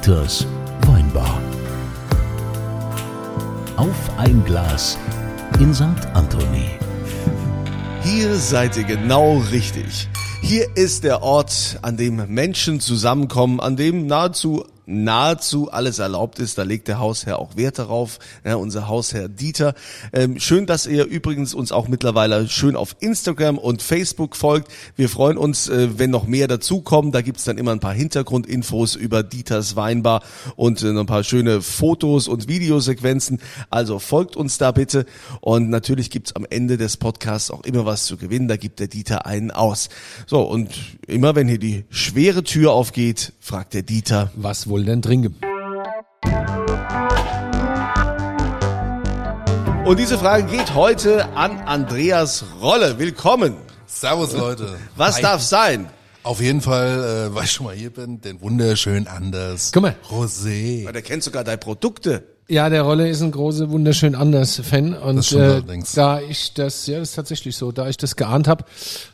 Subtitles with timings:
[0.00, 0.46] Dieters
[0.86, 1.38] Weinbar.
[3.76, 4.96] Auf ein Glas
[5.58, 5.84] in St.
[6.14, 6.70] Anthony.
[8.02, 10.08] Hier seid ihr genau richtig.
[10.40, 16.58] Hier ist der Ort, an dem Menschen zusammenkommen, an dem nahezu nahezu alles erlaubt ist.
[16.58, 19.74] Da legt der Hausherr auch Wert darauf, ja, unser Hausherr Dieter.
[20.12, 24.70] Ähm, schön, dass ihr übrigens uns auch mittlerweile schön auf Instagram und Facebook folgt.
[24.96, 27.12] Wir freuen uns, äh, wenn noch mehr dazukommen.
[27.12, 30.22] Da gibt's dann immer ein paar Hintergrundinfos über Dieters Weinbar
[30.56, 33.40] und äh, ein paar schöne Fotos und Videosequenzen.
[33.70, 35.06] Also folgt uns da bitte.
[35.40, 38.48] Und natürlich gibt's am Ende des Podcasts auch immer was zu gewinnen.
[38.48, 39.88] Da gibt der Dieter einen aus.
[40.26, 40.70] So, und
[41.06, 45.36] immer wenn hier die schwere Tür aufgeht, fragt der Dieter, Was wohl denn trinken?
[49.84, 52.98] Und diese Frage geht heute an Andreas Rolle.
[52.98, 53.56] Willkommen.
[53.86, 54.78] Servus Leute.
[54.94, 55.22] Was Hi.
[55.22, 55.88] darf sein?
[56.22, 59.70] Auf jeden Fall, äh, weil ich schon mal hier bin, den wunderschön Anders.
[59.72, 59.96] Guck mal.
[60.10, 60.84] Rosé.
[60.84, 62.24] Weil der kennt sogar deine Produkte.
[62.50, 66.52] Ja, der Rolle ist ein großer, wunderschön anders Fan und Das stimmt äh, da ich
[66.52, 68.64] das, ja, das ist tatsächlich so, da ich das geahnt habe,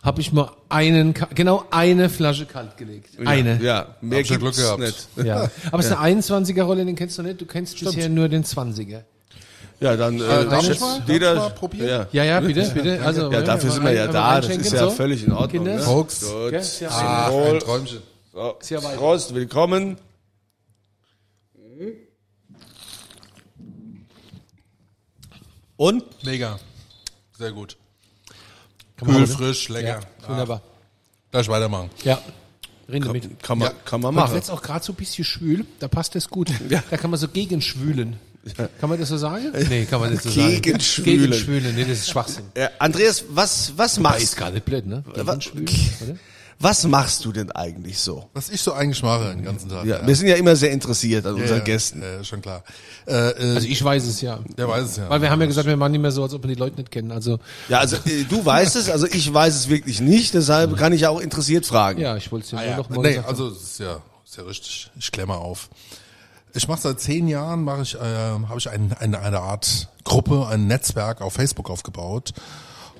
[0.02, 3.10] habe ich mal einen, genau eine Flasche kalt gelegt.
[3.22, 3.62] Eine.
[3.62, 4.80] Ja, mehr Hab Glück gehabt.
[4.80, 5.08] nicht.
[5.22, 5.50] Ja.
[5.70, 7.38] Aber es ist eine 21er Rolle, den kennst du nicht.
[7.38, 9.02] Du kennst bisher nur den 20er.
[9.80, 10.98] Ja, dann äh, darf ich mal?
[11.00, 11.88] Darf jeder, mal probieren?
[11.88, 12.06] Ja.
[12.12, 13.02] Ja, ja, bitte, bitte.
[13.04, 14.40] Also, Ja, dafür sind wir ja da.
[14.40, 14.90] Das ist ja so.
[14.92, 15.64] völlig in Ordnung.
[15.64, 15.74] Kinder.
[15.74, 15.82] Ne?
[15.82, 16.22] Folks.
[16.22, 16.80] Gut.
[16.80, 17.30] Ja.
[17.30, 17.54] Wohl.
[17.54, 17.98] ein Träumchen.
[18.32, 18.56] So.
[18.96, 19.98] Prost, willkommen.
[25.76, 26.04] Und?
[26.24, 26.58] Mega.
[27.38, 27.76] Sehr gut.
[28.96, 29.26] Kann Kühl, ne?
[29.26, 30.00] frisch, lecker.
[30.22, 30.62] Ja, wunderbar.
[31.30, 31.90] Gleich weitermachen.
[32.04, 32.18] Ja.
[32.88, 33.42] Rinde mit.
[33.42, 33.74] Kann man, Ja.
[33.84, 34.34] kann man machen.
[34.36, 36.50] jetzt auch gerade so ein bisschen schwül, da passt das gut.
[36.70, 36.82] Ja.
[36.90, 38.16] Da kann man so gegenschwülen.
[38.80, 39.52] Kann man das so sagen?
[39.68, 40.62] Nee, kann man das so sagen.
[40.62, 41.18] Gegenschwülen.
[41.20, 42.44] Gegenschwülen, nee, das ist Schwachsinn.
[42.54, 45.02] Äh, Andreas, was, was Ah, machst ist gar nicht blöd, ne?
[45.14, 45.68] Gegenschwülen,
[46.02, 46.16] oder?
[46.58, 48.30] Was machst du denn eigentlich so?
[48.32, 49.84] Was ich so eigentlich mache den ganzen Tag.
[49.84, 52.00] Ja, wir sind ja immer sehr interessiert an unseren ja, Gästen.
[52.02, 52.64] Ja, schon klar.
[53.06, 54.38] Äh, äh, Also ich weiß es ja.
[54.56, 55.10] der weiß es ja.
[55.10, 56.76] Weil wir haben ja gesagt, wir machen nicht mehr so, als ob wir die Leute
[56.76, 57.12] nicht kennen.
[57.12, 57.38] Also
[57.68, 61.02] Ja, also äh, du weißt es, also ich weiß es wirklich nicht, deshalb kann ich
[61.02, 62.00] ja auch interessiert fragen.
[62.00, 62.76] ja, ich wollte es ja Ah, ja.
[62.78, 64.90] noch mal Nee, gesagt also es ist ja, ist ja richtig.
[64.98, 65.68] Ich klemme auf.
[66.54, 70.46] Ich mache seit zehn Jahren, mache ich, äh, habe ich ein, eine, eine Art Gruppe,
[70.48, 72.32] ein Netzwerk auf Facebook aufgebaut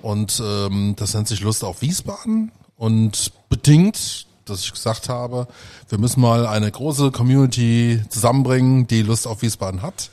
[0.03, 5.49] und ähm, das nennt sich Lust auf Wiesbaden und bedingt, dass ich gesagt habe,
[5.89, 10.11] wir müssen mal eine große Community zusammenbringen, die Lust auf Wiesbaden hat,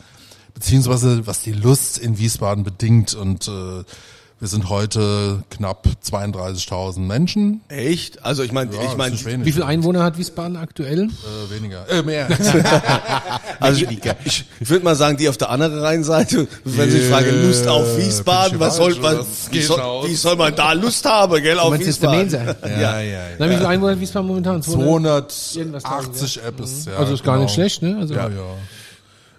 [0.53, 3.83] beziehungsweise was die Lust in Wiesbaden bedingt und äh,
[4.43, 7.61] wir sind heute knapp 32.000 Menschen.
[7.69, 8.25] Echt?
[8.25, 9.15] Also ich meine, Ja, ich meine.
[9.45, 11.03] Wie viele Einwohner hat Wiesbaden aktuell?
[11.03, 11.89] Äh, weniger.
[11.89, 12.27] Äh, mehr.
[13.61, 17.41] also ich, ich, ich würde mal sagen, die auf der anderen Rheinseite, wenn Sie fragen,
[17.41, 21.57] Lust auf Wiesbaden, was soll, das wie, soll, wie soll man da Lust haben, gell,
[21.57, 22.45] auf meinst, das ist der Wiesbaden?
[22.45, 22.81] Mainzer?
[22.81, 24.61] ja, ja, Na, wie viele Einwohner hat Wiesbaden momentan?
[24.61, 25.55] 200?
[25.55, 26.97] Irgendwas 280 Apps, ja.
[26.97, 27.45] Also ist gar genau.
[27.45, 27.95] nicht schlecht, ne?
[27.97, 28.57] Also Ja, ja.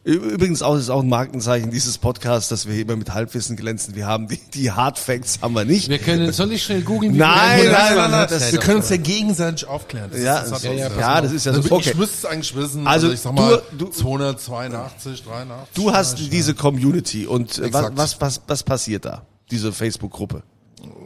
[0.04, 3.94] Übrigens auch, ist auch ein Markenzeichen dieses Podcasts, dass wir hier immer mit Halbwissen glänzen.
[3.94, 5.88] Wir haben die, die Hard Facts haben wir nicht.
[5.88, 7.16] wir können, soll ich schnell googeln?
[7.16, 10.10] Nein, nein, nein, nein, das- Wir können uns ja gegenseitig aufklären.
[10.12, 11.62] Das Ja, ist, das ja, ja, ja, das ist ja so.
[11.62, 11.90] Also Okay.
[11.90, 12.86] Ich müsste es eigentlich wissen.
[12.86, 15.74] Also, Also, ich sag mal, du- du- 282, 83.
[15.74, 19.22] Du hast diese Community und äh, was, was, was, was passiert da?
[19.50, 20.42] Diese Facebook-Gruppe.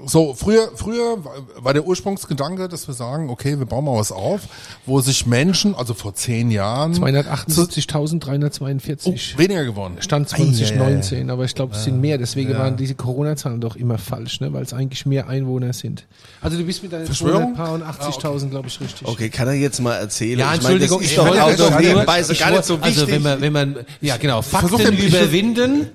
[0.09, 1.19] So, früher, früher
[1.57, 4.41] war der Ursprungsgedanke, dass wir sagen, okay, wir bauen mal was auf,
[4.87, 9.35] wo sich Menschen, also vor zehn Jahren, 278.342.
[9.35, 9.97] oh, weniger geworden.
[10.01, 10.45] Stand Ei, ei, ei.
[10.53, 12.19] 2019, aber ich glaube, es sind mehr.
[12.19, 14.53] Deswegen waren diese Corona-Zahlen doch immer falsch, ne?
[14.53, 16.07] weil es eigentlich mehr Einwohner sind.
[16.41, 17.57] Also du bist mit deinen Verschwörung?
[17.57, 19.07] 280.000, glaube ich, richtig.
[19.07, 20.39] Okay, kann er jetzt mal erzählen?
[20.39, 22.79] Ja, Ich meine, Entschuldigung, das ist ich doch wollte auch nebenbei ich gar nicht so
[22.83, 22.99] wichtig.
[23.03, 25.89] Also wenn man, wenn man, ja genau, Fakten ich- überwinden,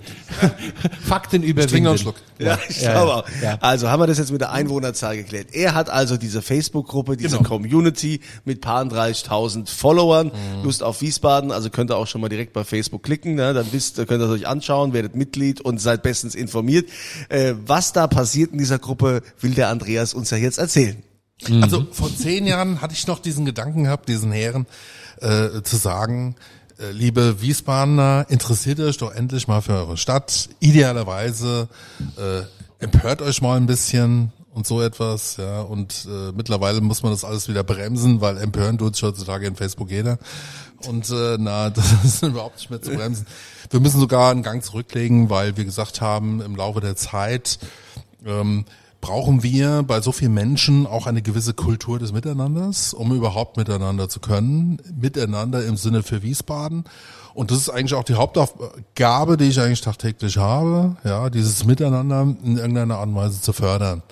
[1.04, 1.88] Fakten Trink noch überwinden.
[1.88, 2.16] einen Schluck.
[2.40, 3.26] Ja, ich Ja, glaube ja, auch.
[3.44, 3.58] ja.
[3.62, 5.48] Also haben wir das jetzt mit der Einwohnerzahl geklärt.
[5.54, 7.50] Er hat also diese Facebook-Gruppe, diese Genau.
[7.50, 10.28] Community mit paar 30.000 Followern.
[10.28, 10.64] Mhm.
[10.64, 13.36] Lust auf Wiesbaden, also könnt ihr auch schon mal direkt bei Facebook klicken.
[13.36, 13.54] Ne?
[13.54, 16.90] Dann wisst, könnt ihr es euch anschauen, werdet Mitglied und seid bestens informiert.
[17.30, 21.02] Äh, was da passiert in dieser Gruppe, will der Andreas uns ja jetzt erzählen.
[21.62, 24.66] Also vor zehn Jahren hatte ich noch diesen Gedanken gehabt, diesen Herren,
[25.20, 26.36] äh, zu sagen,
[26.80, 30.50] äh, liebe Wiesbadener, interessiert euch doch endlich mal für eure Stadt.
[30.60, 31.68] Idealerweise
[32.18, 32.44] äh,
[32.84, 35.62] empört euch mal ein bisschen und so etwas, ja.
[35.62, 39.56] Und äh, mittlerweile muss man das alles wieder bremsen, weil empören tut sich heutzutage in
[39.56, 40.20] Facebook jeder.
[40.88, 43.26] Und äh, na, das ist überhaupt nicht mehr zu bremsen.
[43.70, 47.58] Wir müssen sogar einen Gang zurücklegen, weil wir gesagt haben, im Laufe der Zeit
[48.26, 48.66] ähm,
[49.02, 54.08] brauchen wir bei so vielen Menschen auch eine gewisse Kultur des Miteinanders, um überhaupt miteinander
[54.08, 54.80] zu können.
[54.96, 56.86] Miteinander im Sinne für Wiesbaden.
[57.34, 62.22] Und das ist eigentlich auch die Hauptaufgabe, die ich eigentlich tagtäglich habe, ja, dieses Miteinander
[62.44, 64.04] in irgendeiner Art und Weise zu fördern.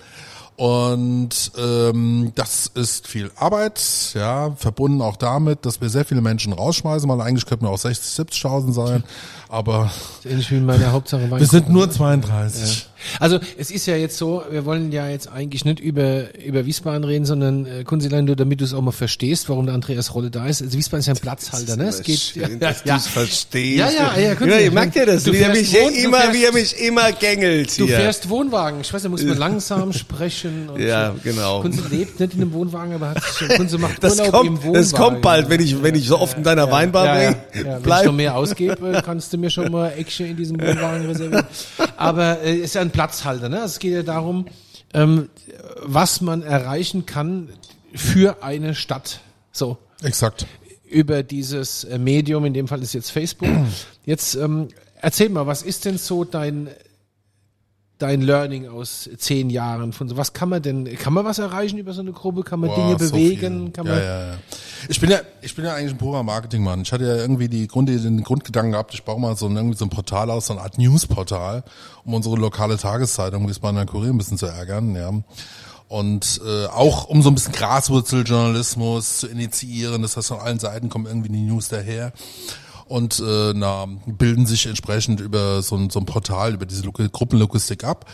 [0.58, 3.82] Und ähm, das ist viel Arbeit,
[4.14, 7.80] ja, verbunden auch damit, dass wir sehr viele Menschen rausschmeißen, weil eigentlich könnten wir auch
[7.80, 9.04] 60, 70.000 sein,
[9.52, 9.92] aber
[10.26, 12.88] Ähnlich wie in meiner Hauptsache wir sind nur 32.
[13.20, 17.04] Also es ist ja jetzt so, wir wollen ja jetzt eigentlich nicht über über Wiesbaden
[17.04, 20.30] reden, sondern äh, Kunzilein, nur damit du es auch mal verstehst, warum der Andreas Rolle
[20.30, 20.62] da ist.
[20.62, 21.86] Also Wiesbaden ist ja ein Platzhalter, ne?
[21.86, 23.78] Es geht Schön, dass du's verstehst.
[23.80, 26.18] Ja, ja, ja, ja, ihr merkt ja das, Du wie er mich Wohn- du immer,
[26.20, 27.96] fährst- wie er mich immer gängelt Du hier.
[27.98, 28.82] fährst Wohnwagen.
[28.82, 30.70] Ich weiß, da muss man langsam sprechen.
[30.78, 31.62] Ja, genau.
[31.62, 34.48] Kunze lebt nicht in einem Wohnwagen, aber hat sich, Kunze macht Das Urlaub im kommt,
[34.64, 34.74] Wohnwagen.
[34.74, 37.66] das kommt bald, wenn ich, wenn ich so oft in deiner Weinbar ja, ja, bin.
[37.66, 37.80] ja.
[37.84, 41.46] Wenn ich noch mehr ausgebe, kannst du mir schon mal Eckchen in diesem Wohnwagen reservieren.
[41.98, 43.50] Aber äh, ist ja ein Platzhalter.
[43.50, 43.58] Ne?
[43.62, 44.46] Also Es geht ja darum,
[44.94, 45.30] ähm,
[45.84, 47.50] was man erreichen kann
[47.94, 49.20] für eine Stadt.
[49.52, 50.46] So Exakt.
[50.90, 53.50] über dieses äh, Medium, in dem Fall ist jetzt Facebook.
[54.06, 54.70] Jetzt ähm,
[55.02, 56.70] erzähl mal, was ist denn so dein
[58.02, 61.78] dein Learning aus zehn Jahren von so was kann man denn kann man was erreichen
[61.78, 63.72] über so eine Gruppe kann man Boah, Dinge so bewegen viel.
[63.74, 64.38] kann ja, man ja, ja.
[64.90, 66.82] Ich bin ja, ich bin ja eigentlich ein purer Marketingmann.
[66.82, 69.78] Ich hatte ja irgendwie die Grund, den Grundgedanken gehabt, ich baue mal so ein, irgendwie
[69.78, 71.64] so ein Portal aus, so eine Art Newsportal,
[72.04, 75.12] um unsere lokale Tageszeitung Wiesbadener Kurier ein bisschen zu ärgern, ja.
[75.88, 80.02] Und äh, auch um so ein bisschen Graswurzeljournalismus zu initiieren.
[80.02, 82.14] Das heißt, von allen Seiten kommen irgendwie die News daher
[82.88, 87.10] und äh, na, bilden sich entsprechend über so ein, so ein Portal, über diese Logi-
[87.10, 88.06] Gruppenlogistik ab.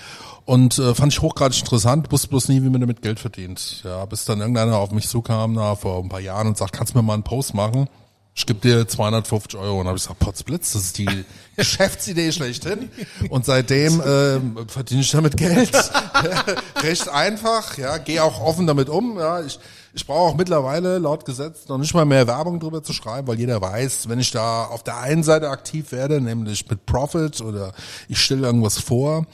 [0.47, 3.81] Und äh, fand ich hochgradig interessant, wusste bloß nie, wie man damit Geld verdient.
[3.83, 6.93] Ja, bis dann irgendeiner auf mich zukam na, vor ein paar Jahren und sagt, kannst
[6.93, 7.89] du mir mal einen Post machen?
[8.33, 9.81] Ich gebe dir 250 Euro.
[9.81, 11.25] Und habe ich gesagt, Potzblitz, das ist die
[11.57, 12.89] Geschäftsidee schlechthin.
[13.29, 14.39] Und seitdem äh,
[14.69, 15.69] verdiene ich damit Geld.
[16.81, 19.17] Recht einfach, ja, gehe auch offen damit um.
[19.19, 19.59] Ja, ich,
[19.93, 23.37] ich brauche auch mittlerweile laut Gesetz noch nicht mal mehr Werbung drüber zu schreiben, weil
[23.37, 27.73] jeder weiß, wenn ich da auf der einen Seite aktiv werde, nämlich mit Profit oder
[28.07, 29.25] ich stelle irgendwas vor,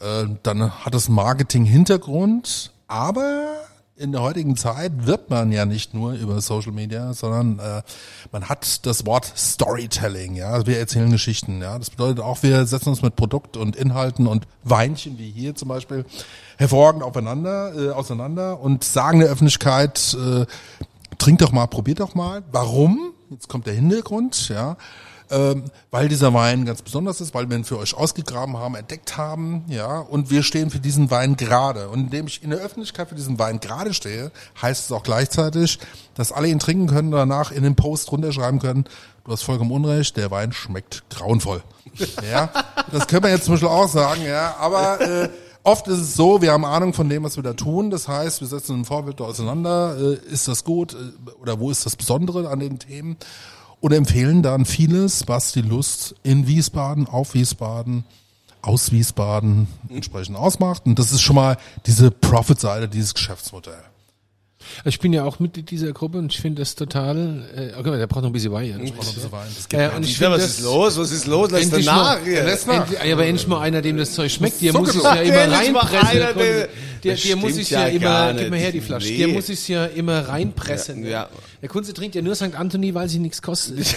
[0.00, 3.60] äh, dann hat einen Marketing-Hintergrund, aber
[4.00, 7.82] in der heutigen Zeit wird man ja nicht nur über Social Media, sondern äh,
[8.32, 11.78] man hat das Wort Storytelling, ja, Also wir erzählen Geschichten, ja.
[11.78, 15.68] Das bedeutet auch, wir setzen uns mit Produkt und Inhalten und Weinchen, wie hier zum
[15.68, 16.06] Beispiel,
[16.56, 20.46] hervorragend aufeinander, äh, auseinander und sagen der Öffentlichkeit, äh,
[21.18, 22.42] trink doch mal, probiert doch mal.
[22.50, 23.12] Warum?
[23.28, 24.78] Jetzt kommt der Hintergrund, ja.
[25.30, 29.16] Ähm, weil dieser Wein ganz besonders ist, weil wir ihn für euch ausgegraben haben, entdeckt
[29.16, 31.88] haben, ja, und wir stehen für diesen Wein gerade.
[31.88, 35.78] Und indem ich in der Öffentlichkeit für diesen Wein gerade stehe, heißt es auch gleichzeitig,
[36.14, 38.84] dass alle ihn trinken können und danach in den Post runterschreiben können,
[39.24, 41.62] du hast vollkommen Unrecht, der Wein schmeckt grauenvoll.
[42.30, 42.50] Ja,
[42.92, 45.28] das können wir jetzt zum Beispiel auch sagen, ja, aber äh,
[45.62, 47.90] Oft ist es so, wir haben Ahnung von dem, was wir da tun.
[47.90, 49.94] Das heißt, wir setzen ein Vorbild auseinander.
[49.98, 53.18] Äh, Ist das gut äh, oder wo ist das Besondere an den Themen?
[53.80, 58.04] Oder empfehlen dann vieles, was die Lust in Wiesbaden, auf Wiesbaden,
[58.62, 60.82] aus Wiesbaden entsprechend ausmacht.
[60.84, 61.56] Und das ist schon mal
[61.86, 63.82] diese Profit-Seite, dieses Geschäftsmodell.
[64.84, 68.06] ich bin ja auch Mitglied dieser Gruppe und ich finde das total äh, okay, der
[68.06, 68.76] braucht noch ein bisschen Wein ja.
[68.76, 70.98] Das geht Äh, und ich Ja, finde was ist los?
[70.98, 71.50] Was ist los?
[71.50, 72.44] Lass Endlich dir nach mal, hier.
[72.44, 72.80] Lass nach.
[72.82, 74.60] Endlich, ja, aber endlich mal einer, dem das Zeug schmeckt.
[74.60, 75.14] Dir So muss ich genau.
[75.14, 76.06] ja immer mal reinpressen.
[76.06, 76.68] einer, der-
[77.36, 78.62] muss ich ja, ja immer, gib mir nicht.
[78.64, 79.08] her die Flasche.
[79.08, 81.06] Dir muss ich ja immer reinpressen.
[81.06, 81.30] Ja.
[81.62, 82.54] Der Kunze trinkt ja nur St.
[82.54, 83.94] Anthony, weil sie nichts kostet.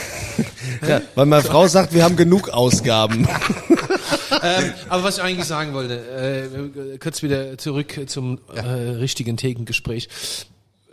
[0.88, 3.28] Ja, weil meine Frau sagt, wir haben genug Ausgaben.
[4.44, 10.10] ähm, aber was ich eigentlich sagen wollte, äh, kurz wieder zurück zum äh, richtigen Thekengespräch.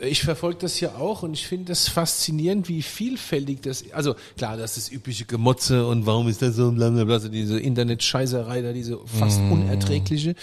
[0.03, 4.57] Ich verfolge das ja auch und ich finde das faszinierend, wie vielfältig das Also klar,
[4.57, 8.99] das ist übliche Gemotze und warum ist das so, blablabla, also diese Internet-Scheißerei da, diese
[9.05, 10.35] fast unerträgliche.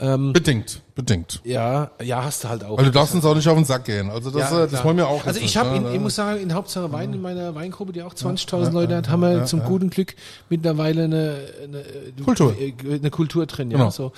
[0.00, 1.40] Ähm, Bedingt, bedingt.
[1.44, 2.78] ja, ja, hast du halt auch.
[2.78, 4.08] Weil du darfst uns auch nicht auf den Sack gehen.
[4.10, 5.94] Also das, Ja, äh, das wollen wir auch Also ich habe, ne?
[5.94, 9.20] ich muss sagen, in Hauptsache Wein in meiner Weingruppe, die auch 20.000 Leute hat, haben
[9.20, 10.14] wir zum guten Glück
[10.48, 11.84] mittlerweile eine, eine
[12.24, 12.56] Kultur.
[12.58, 13.76] äh, eine Kultur drin, ja.
[13.76, 13.90] Genau.
[13.90, 14.12] So.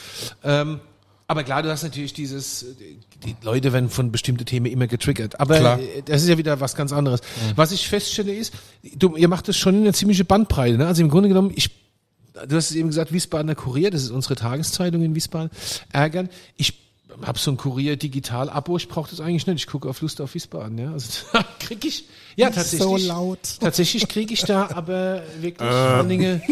[0.44, 0.80] Ähm,
[1.28, 2.64] aber klar, du hast natürlich dieses,
[3.25, 5.40] die Leute werden von bestimmten Themen immer getriggert.
[5.40, 5.80] Aber Klar.
[5.80, 7.21] äh, das ist ja wieder was ganz anderes.
[7.56, 8.54] Was ich feststelle ist,
[8.95, 10.78] du, ihr macht das schon in eine ziemliche Bandbreite.
[10.78, 10.87] Ne?
[10.87, 11.71] Also im Grunde genommen, ich
[12.49, 15.50] du hast es eben gesagt, Wiesbadener Kurier, das ist unsere Tageszeitung in Wiesbaden,
[15.90, 16.28] ärgern.
[16.56, 16.86] Ich
[17.25, 19.61] habe so ein Kurier digital Abo, ich brauche das eigentlich nicht.
[19.61, 20.92] Ich gucke auf Lust auf Wiesbaden, ja.
[20.92, 22.06] Also da krieg ich
[22.37, 23.38] ja tatsächlich so laut.
[23.61, 26.42] Tatsächlich kriege ich da aber wirklich vor Dinge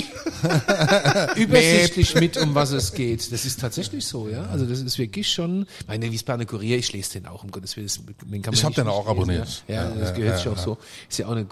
[1.37, 3.33] übersichtlich mit, um was es geht.
[3.33, 4.45] Das ist tatsächlich so, ja.
[4.47, 7.89] Also das ist wirklich schon meine Wiesbadener Kurier, ich lese den auch um Gottes Willen.
[7.89, 9.65] Den kann man Ich hab nicht den auch lesen, abonniert.
[9.69, 10.63] Ja, ja, Ja, das ja, gehört ja, sich auch ja.
[10.63, 10.79] so.
[11.09, 11.47] Ist ja auch eine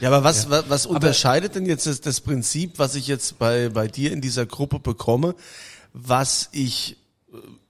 [0.00, 3.68] Ja, aber was, was, was unterscheidet denn jetzt das, das Prinzip, was ich jetzt bei,
[3.68, 5.34] bei dir in dieser Gruppe bekomme,
[5.92, 6.96] was ich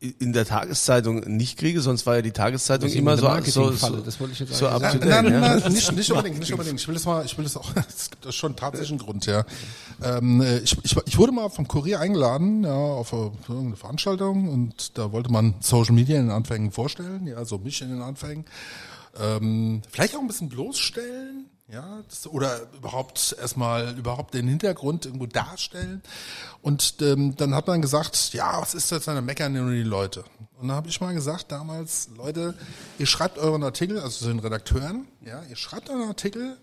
[0.01, 4.21] in der Tageszeitung nicht kriege, sonst war ja die Tageszeitung immer so, so, so, das
[4.21, 5.21] wollte ich jetzt so Nein, ja.
[5.21, 6.81] nein, nein, nicht, nicht unbedingt, nicht unbedingt.
[6.81, 9.45] Ich will das mal, ich will das auch, es gibt schon einen tatsächlichen Grund, ja.
[10.03, 14.99] Ähm, äh, ich, ich, ich wurde mal vom Kurier eingeladen, ja, auf irgendeine Veranstaltung und
[14.99, 18.45] da wollte man Social Media in den Anfängen vorstellen, ja, so mich in den Anfängen.
[19.19, 25.27] Ähm, vielleicht auch ein bisschen bloßstellen, ja, das, oder überhaupt erstmal überhaupt den Hintergrund irgendwo
[25.27, 26.03] darstellen.
[26.61, 30.25] Und ähm, dann hat man gesagt, ja, was ist das, dann meckern nur die Leute.
[30.61, 32.55] Und dann habe ich mal gesagt damals, Leute,
[32.99, 36.59] ihr schreibt euren Artikel, also zu den Redakteuren, ja, ihr schreibt euren Artikel,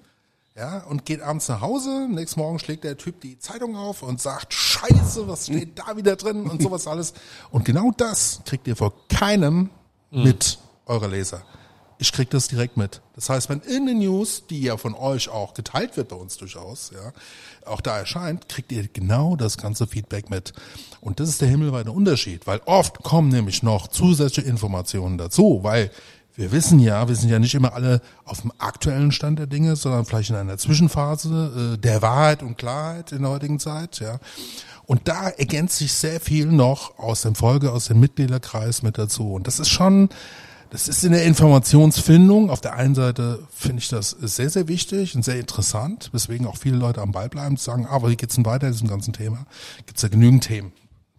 [0.55, 2.08] ja, und geht abends nach Hause.
[2.10, 6.17] Nächsten Morgen schlägt der Typ die Zeitung auf und sagt, Scheiße, was steht da wieder
[6.17, 7.13] drin und sowas alles.
[7.51, 9.70] Und genau das kriegt ihr vor keinem
[10.12, 11.41] mit, eure Leser.
[12.01, 13.00] Ich krieg das direkt mit.
[13.13, 16.36] Das heißt, wenn in den News, die ja von euch auch geteilt wird bei uns
[16.36, 17.13] durchaus, ja,
[17.63, 20.51] auch da erscheint, kriegt ihr genau das ganze Feedback mit.
[21.00, 25.91] Und das ist der himmelweite Unterschied, weil oft kommen nämlich noch zusätzliche Informationen dazu, weil
[26.34, 29.75] wir wissen ja, wir sind ja nicht immer alle auf dem aktuellen Stand der Dinge,
[29.75, 34.17] sondern vielleicht in einer Zwischenphase äh, der Wahrheit und Klarheit in der heutigen Zeit, ja.
[34.88, 39.34] Und da ergänzt sich sehr viel noch aus dem Folge, aus dem Mitgliederkreis mit dazu.
[39.34, 40.10] Und das ist schon,
[40.72, 42.50] das ist in der Informationsfindung.
[42.50, 46.56] Auf der einen Seite finde ich das sehr, sehr wichtig und sehr interessant, weswegen auch
[46.56, 48.88] viele Leute am Ball bleiben und sagen, ah, aber wie geht's denn weiter in diesem
[48.88, 49.46] ganzen Thema?
[49.86, 50.72] Gibt's ja genügend Themen.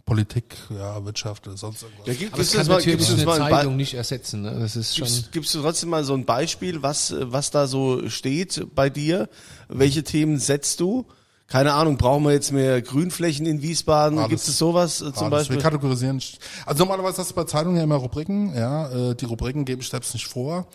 [0.07, 2.07] Politik, ja, Wirtschaft, sonst irgendwas.
[2.07, 4.43] Ja, gibt Aber es es kann mal, natürlich gibt's eine mal Zeitung nicht ersetzen.
[4.43, 4.57] Ne?
[4.59, 5.07] Das ist schon.
[5.07, 9.29] gibst, gibst du trotzdem mal so ein Beispiel, was, was da so steht bei dir?
[9.69, 11.07] Welche Themen setzt du?
[11.53, 14.19] Keine Ahnung, brauchen wir jetzt mehr Grünflächen in Wiesbaden?
[14.19, 14.31] Alles.
[14.31, 15.31] Gibt es sowas äh, zum Alles.
[15.31, 15.57] Beispiel?
[15.59, 16.19] Wir kategorisieren.
[16.65, 18.55] Also normalerweise hast du bei Zeitungen ja immer Rubriken.
[18.55, 20.67] Ja, äh, die Rubriken gebe ich selbst nicht vor,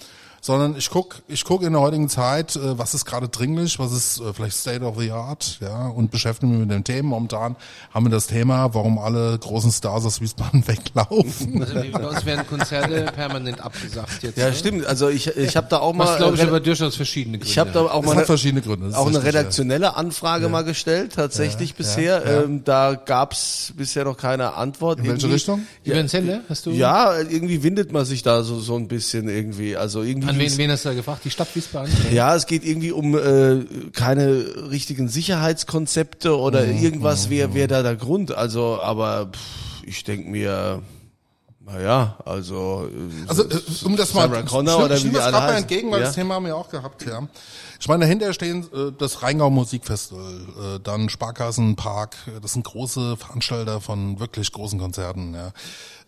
[0.41, 3.91] sondern ich guck, ich guck in der heutigen Zeit, äh, was ist gerade dringlich, was
[3.91, 7.10] ist äh, vielleicht State of the Art, ja, und beschäftige mich mit den Themen.
[7.10, 7.56] Momentan
[7.94, 11.62] haben wir das Thema, warum alle großen Stars aus Wiesbaden weglaufen.
[11.63, 14.38] Also bei uns werden Konzerte permanent abgesagt jetzt.
[14.38, 14.53] Ja, ne?
[14.56, 14.86] stimmt.
[14.86, 17.51] Also ich, ich habe da auch mal, Was glaube ich aber durchaus verschiedene Gründe.
[17.51, 18.88] ich habe da auch Das mal verschiedene Gründe.
[18.98, 19.39] auch eine richtig, ja.
[19.39, 22.24] redaktionelle Anfrage mal gestellt, tatsächlich bisher.
[22.25, 22.44] ja.
[22.44, 25.00] Ähm, da gab's bisher noch keine Antwort.
[25.00, 25.67] In welche Irgendwie- Richtung?
[25.84, 26.72] Über den Sender hast du?
[26.72, 29.75] Ja, irgendwie windet man sich da so so ein bisschen irgendwie.
[29.77, 30.27] Also irgendwie.
[30.29, 31.24] An wen, wen hast du da gefragt?
[31.25, 31.94] Die Stadt Wiesbaden?
[32.12, 37.84] Ja, es geht irgendwie um äh, keine richtigen Sicherheitskonzepte oder Mhm, irgendwas wäre wär da
[37.84, 38.32] der Grund.
[38.32, 40.82] Also, aber pff, ich denk mir,
[41.67, 45.47] naja, also, äh, Also äh, um das mal, Sarah Connor ich, oder wie das gerade
[45.47, 46.05] mal entgegen, weil Ja.
[46.07, 47.27] das Thema haben wir auch gehabt, ja.
[47.79, 54.19] Ich meine, dahinter stehen äh, das Rheingau Musikfestival, dann Sparkassenpark, das sind große Veranstalter von
[54.19, 55.51] wirklich großen Konzerten, ja.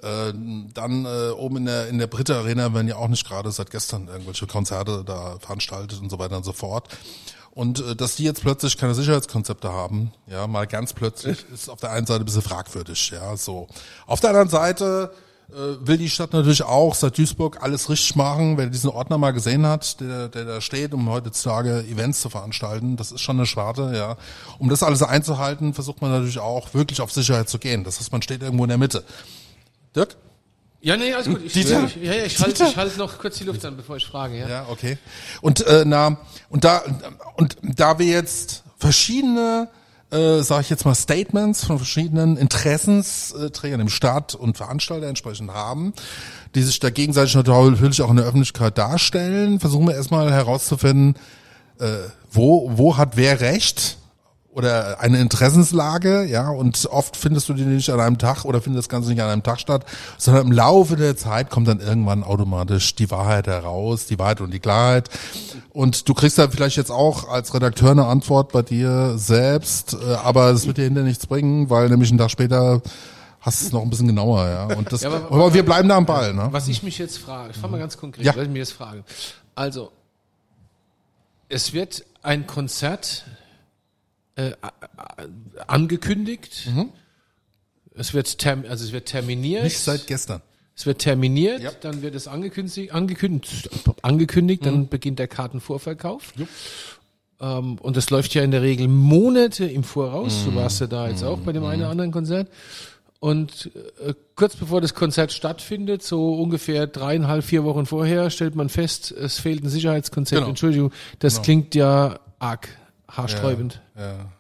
[0.02, 4.08] Dann oben in der in der Britta Arena werden ja auch nicht gerade seit gestern
[4.08, 6.88] irgendwelche Konzerte da veranstaltet und so weiter und so fort.
[7.52, 11.82] Und äh, dass die jetzt plötzlich keine Sicherheitskonzepte haben, ja, mal ganz plötzlich, ist auf
[11.82, 13.68] der einen Seite ein bisschen fragwürdig, ja, so.
[14.08, 15.12] Auf der anderen Seite
[15.52, 18.58] will die Stadt natürlich auch seit Duisburg alles richtig machen.
[18.58, 22.98] Wer diesen Ordner mal gesehen hat, der, der da steht, um heutzutage Events zu veranstalten,
[22.98, 24.18] das ist schon eine Schwarte, ja.
[24.60, 27.84] Um das alles einzuhalten, versucht man natürlich auch wirklich auf Sicherheit zu gehen.
[27.84, 29.04] Das heißt, man steht irgendwo in der Mitte.
[29.96, 30.16] Dirk?
[30.82, 31.42] Ja, nee, alles gut.
[31.44, 31.86] Ich, Dieter?
[31.86, 34.38] ich, ja, ja, ich halte ich halt noch kurz die Luft an, bevor ich frage.
[34.38, 34.48] Ja.
[34.48, 34.98] Ja, okay.
[35.42, 36.18] Und äh, na
[36.50, 36.84] und da
[37.36, 39.68] und da wir jetzt verschiedene
[40.12, 45.94] äh, sage ich jetzt mal Statements von verschiedenen Interessensträgern im Staat und Veranstalter entsprechend haben,
[46.56, 51.16] die sich da gegenseitig natürlich auch in der Öffentlichkeit darstellen, versuchen wir erstmal herauszufinden,
[51.80, 51.86] äh,
[52.32, 53.99] wo wo hat wer recht
[54.60, 58.80] oder eine Interessenslage, ja, und oft findest du die nicht an einem Tag oder findet
[58.80, 59.86] das Ganze nicht an einem Tag statt,
[60.18, 64.52] sondern im Laufe der Zeit kommt dann irgendwann automatisch die Wahrheit heraus, die Wahrheit und
[64.54, 65.10] die Klarheit.
[65.72, 70.14] Und du kriegst da vielleicht jetzt auch als Redakteur eine Antwort bei dir selbst, äh,
[70.16, 72.82] aber es wird dir hinter nichts bringen, weil nämlich einen Tag später
[73.42, 74.76] hast du es noch ein bisschen genauer, ja.
[74.78, 76.50] Und das, Ja, aber- aber, wir bleiben da am Ball, ne?
[76.52, 78.36] Was ich mich jetzt frage, ich fange mal ganz konkret, Ja.
[78.36, 79.04] was ich mir jetzt frage.
[79.56, 79.92] Also,
[81.48, 83.24] es wird ein Konzert
[84.36, 84.52] äh,
[85.68, 86.70] angekündigt.
[86.74, 86.90] Mhm.
[87.96, 89.64] Es wird also es wird terminiert.
[89.64, 90.42] Nicht seit gestern.
[90.76, 91.72] Es wird terminiert, Ja.
[91.82, 93.70] dann wird es angekündigt, angekündigt,
[94.02, 94.66] angekündigt Mhm.
[94.66, 96.34] dann beginnt der Kartenvorverkauf.
[97.42, 100.46] Ähm, und das läuft ja in der Regel Monate im Voraus.
[100.46, 100.52] Mhm.
[100.52, 102.48] Du warst ja da jetzt auch bei dem einen oder anderen Konzert.
[103.20, 103.72] Und
[104.06, 109.12] äh, kurz bevor das Konzert stattfindet, so ungefähr dreieinhalb, vier Wochen vorher, stellt man fest,
[109.12, 110.38] es fehlt ein Sicherheitskonzept.
[110.40, 110.50] Genau.
[110.50, 112.70] Entschuldigung, das klingt ja arg
[113.10, 113.82] haarsträubend.
[113.98, 114.32] Ja.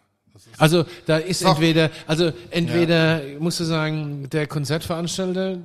[0.57, 1.55] Also da ist Doch.
[1.55, 5.57] entweder, also entweder musst du sagen, der Konzertveranstalter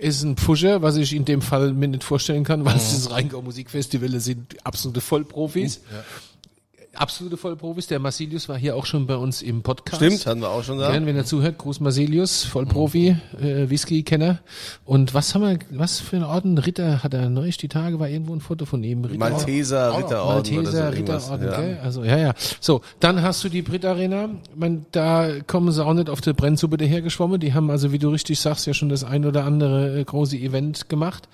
[0.00, 3.10] ist ein Pfuscher, was ich in dem Fall mir nicht vorstellen kann, weil es das
[3.10, 5.80] Rheingau Musikfestival sind absolute Vollprofis.
[6.96, 7.86] Absolute Vollprofis.
[7.86, 10.02] Der Marsilius war hier auch schon bei uns im Podcast.
[10.02, 10.90] Stimmt, hatten wir auch schon da.
[10.90, 14.40] Gern, wenn er zuhört, Gruß Marsilius, Vollprofi, äh, Whisky-Kenner.
[14.84, 16.58] Und was haben wir, was für einen Orden?
[16.58, 19.04] Ritter hat er neulich die Tage, war irgendwo ein Foto von ihm.
[19.04, 20.54] Ritter, Malteser Ritterorden.
[20.54, 21.60] Malteser so Ritterorden, ja.
[21.60, 21.78] gell?
[21.82, 22.34] Also, ja, ja.
[22.60, 24.28] So, dann hast du die Brit Arena.
[24.50, 27.40] Ich mein, da kommen sie auch nicht auf der Brennsuppe dahergeschwommen.
[27.40, 30.36] Die haben also, wie du richtig sagst, ja schon das ein oder andere äh, große
[30.36, 31.28] Event gemacht.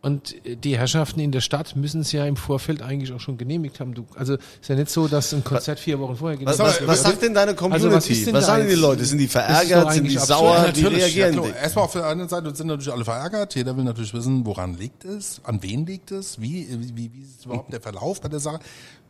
[0.00, 3.36] Und äh, die Herrschaften in der Stadt müssen es ja im Vorfeld eigentlich auch schon
[3.36, 3.94] genehmigt haben.
[3.94, 7.02] Du, also ist ja nicht so, dass ein Konzert vier Wochen vorher genehmigt was, was
[7.02, 7.86] sagt denn deine Community?
[7.86, 8.80] Also was ist denn was sagen die jetzt?
[8.80, 9.04] Leute?
[9.04, 9.92] Sind die verärgert?
[9.92, 10.56] Sind die sauer?
[10.56, 10.76] absurd.
[10.76, 11.50] Wie reagieren ja, die?
[11.50, 13.54] Erstmal auf der anderen Seite sind natürlich alle verärgert.
[13.56, 17.46] Jeder will natürlich wissen, woran liegt es, an wen liegt es, wie, wie, wie ist
[17.46, 18.60] überhaupt der Verlauf bei der Sache.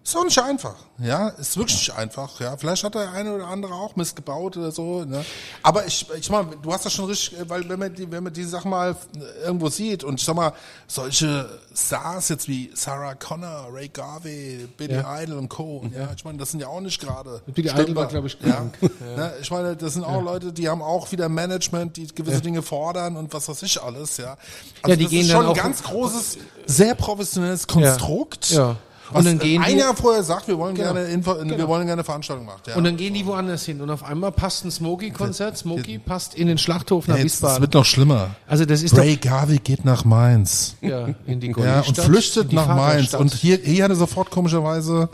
[0.08, 2.56] Ist doch nicht einfach, ja, ist wirklich nicht einfach, ja.
[2.56, 5.22] Vielleicht hat der eine oder andere auch Mist gebaut oder so, ne.
[5.62, 8.24] Aber ich, ich meine, du hast das schon richtig, äh, weil wenn man die, wenn
[8.24, 8.96] man die Sachen mal
[9.44, 10.54] irgendwo sieht und ich sag mal,
[10.86, 11.46] solche
[11.76, 15.20] Stars jetzt wie Sarah Connor, Ray Garvey, Billy Ja.
[15.22, 15.84] Idol und Co.
[15.94, 17.42] Ja, ich meine, das sind ja auch nicht gerade.
[17.44, 18.06] Billy Idol war, stümper.
[18.06, 18.52] glaub ich, ja.
[18.54, 18.78] krank.
[19.14, 22.62] Ne, ich meine, das sind auch Leute, die haben auch wieder Management, die gewisse Dinge
[22.62, 24.38] fordern und was weiß ich alles, ja.
[24.82, 28.48] Also Ja, die das gehen ist dann schon ein auch- ganz großes, sehr professionelles Konstrukt.
[28.52, 28.76] Ja.
[29.10, 30.92] Was Und dann gehen ein Jahr vorher sagt, wir wollen Genau.
[30.92, 31.68] gerne Info, wir Genau.
[31.68, 32.60] wollen gerne Veranstaltung machen.
[32.66, 32.76] Ja.
[32.76, 33.80] Und dann gehen die woanders hin.
[33.80, 35.56] Und auf einmal passt ein Smokey-Konzert.
[35.56, 37.60] Smokey passt in den Schlachthof nach es Wiesbaden.
[37.62, 38.30] wird noch schlimmer.
[38.46, 40.74] Also das ist Ray Garvey geht nach Mainz.
[40.80, 43.14] ja, in die Ja, und flüchtet nach Mainz.
[43.14, 45.08] Und hier, hier hat er sofort komischerweise,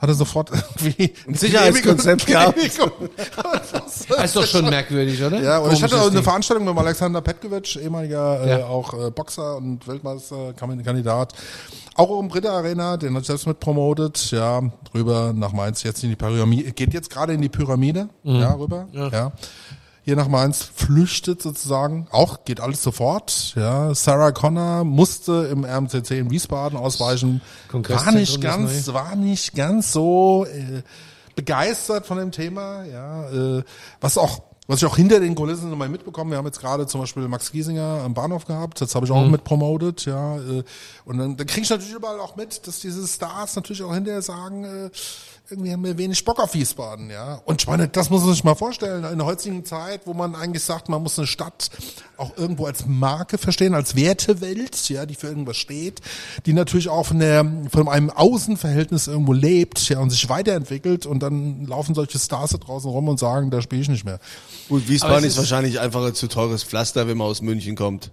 [0.00, 2.56] hat er sofort irgendwie ein Sicherheitskonzept gehabt.
[2.58, 5.40] Das ist doch schon merkwürdig, oder?
[5.40, 6.22] Ja, und ich hatte auch eine Ding.
[6.22, 8.66] Veranstaltung mit Alexander Petkovic, ehemaliger äh, Ja.
[8.66, 11.34] auch äh, Boxer und Weltmeisterkandidat.
[11.96, 14.62] Auch im Britta Arena, den hat selbst mit promotet, ja,
[14.94, 18.36] rüber nach Mainz, jetzt in die Pyramide, geht jetzt gerade in die Pyramide, Mhm.
[18.36, 19.32] ja, rüber, ja.
[20.02, 23.94] Hier nach Mainz flüchtet sozusagen, auch geht alles sofort, ja.
[23.94, 27.42] Sarah Connor musste im RMCC in Wiesbaden ausweichen,
[27.72, 30.82] war nicht ganz, war nicht ganz so äh,
[31.36, 33.62] begeistert von dem Thema, ja, äh,
[34.00, 37.00] was auch was ich auch hinter den Kulissen nochmal mitbekommen, wir haben jetzt gerade zum
[37.00, 40.36] Beispiel Max Giesinger am Bahnhof gehabt, das habe ich auch mit promotet, ja.
[40.36, 40.62] äh,
[41.04, 44.22] Und dann, dann kriege ich natürlich überall auch mit, dass diese Stars natürlich auch hinterher
[44.22, 44.90] sagen, äh,
[45.50, 47.40] irgendwie haben wir wenig Bock auf Wiesbaden, ja.
[47.44, 50.36] Und ich meine, das muss man sich mal vorstellen, in der heutigen Zeit, wo man
[50.36, 51.70] eigentlich sagt, man muss eine Stadt
[52.16, 56.00] auch irgendwo als Marke verstehen, als Wertewelt, ja, die für irgendwas steht,
[56.46, 61.20] die natürlich auch von der, von einem Außenverhältnis irgendwo lebt, ja, und sich weiterentwickelt und
[61.20, 64.20] dann laufen solche Stars da draußen rum und sagen, da spiele ich nicht mehr.
[64.68, 67.74] Gut, Wiesbaden es ist ist- wahrscheinlich einfach ein zu teures Pflaster, wenn man aus München
[67.74, 68.12] kommt.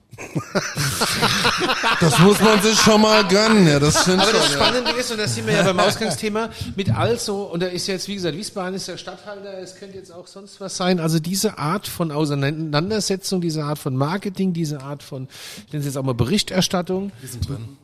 [1.99, 4.65] Das muss man sich schon mal gönnen, ja, das stimmt Aber das schon, ja.
[4.65, 6.89] Spannende ist, und das sind wir ja beim Ausgangsthema, mit
[7.29, 10.27] also, und da ist jetzt, wie gesagt, Wiesbaden ist der Stadthalter, es könnte jetzt auch
[10.27, 10.99] sonst was sein.
[10.99, 15.27] Also diese Art von Auseinandersetzung, diese Art von Marketing, diese Art von,
[15.65, 17.11] ich nenne es jetzt auch mal Berichterstattung,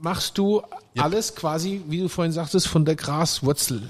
[0.01, 0.61] machst du
[0.97, 3.81] alles quasi, wie du vorhin sagtest, von der Graswurzel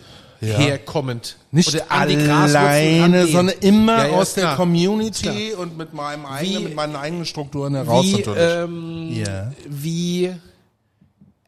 [0.41, 0.57] Ja.
[0.57, 1.37] herkommend.
[1.51, 4.55] Nicht alleine, sondern immer Ja, ja, aus der klar.
[4.57, 8.39] Community und mit meinem eigenen, Wie- mit meinen eigenen Strukturen heraus Wie, natürlich.
[8.43, 9.51] ähm, Ja.
[9.69, 10.33] wie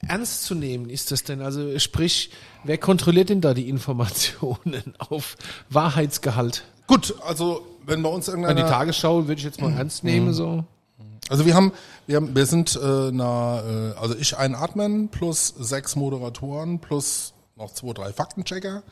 [0.07, 1.41] ernst zu nehmen ist das denn?
[1.41, 2.31] Also sprich,
[2.63, 5.35] wer kontrolliert denn da die Informationen auf
[5.69, 6.63] Wahrheitsgehalt?
[6.87, 8.67] Gut, also wenn bei uns An irgendeiner...
[8.67, 10.63] die Tagesschau würde ich jetzt mal ernst nehmen, so.
[11.29, 11.71] Also wir haben,
[12.05, 17.33] wir haben, wir sind äh, na, äh, also ich ein Admin plus sechs Moderatoren plus
[17.55, 18.83] noch zwei, drei Faktenchecker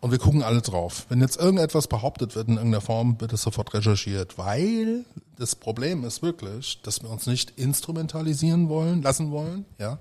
[0.00, 1.06] und wir gucken alle drauf.
[1.08, 5.04] Wenn jetzt irgendetwas behauptet wird in irgendeiner Form, wird es sofort recherchiert, weil
[5.38, 9.98] das Problem ist wirklich, dass wir uns nicht instrumentalisieren wollen, lassen wollen, ja.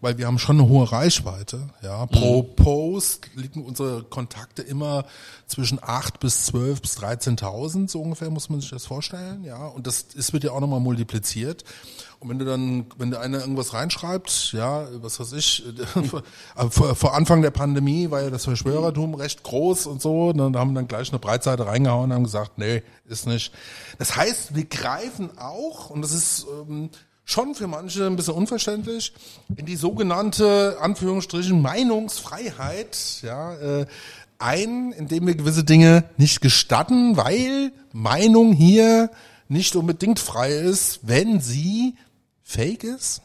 [0.00, 2.06] Weil wir haben schon eine hohe Reichweite, ja.
[2.06, 5.04] Pro Post liegen unsere Kontakte immer
[5.46, 9.66] zwischen acht bis zwölf bis 13.000, so ungefähr muss man sich das vorstellen, ja.
[9.66, 11.64] Und das, das wird ja auch nochmal multipliziert.
[12.20, 15.64] Und wenn du dann, wenn da einer irgendwas reinschreibt, ja, was weiß ich,
[16.70, 20.72] vor, vor Anfang der Pandemie war ja das Verschwörertum recht groß und so, dann haben
[20.72, 23.52] wir dann gleich eine Breitseite reingehauen und haben gesagt, nee, ist nicht.
[23.98, 26.90] Das heißt, wir greifen auch, und das ist ähm,
[27.30, 29.12] schon für manche ein bisschen unverständlich,
[29.56, 33.86] in die sogenannte, Anführungsstrichen, Meinungsfreiheit, ja, äh,
[34.38, 39.10] ein, indem wir gewisse Dinge nicht gestatten, weil Meinung hier
[39.48, 41.94] nicht unbedingt frei ist, wenn sie
[42.42, 43.22] fake ist,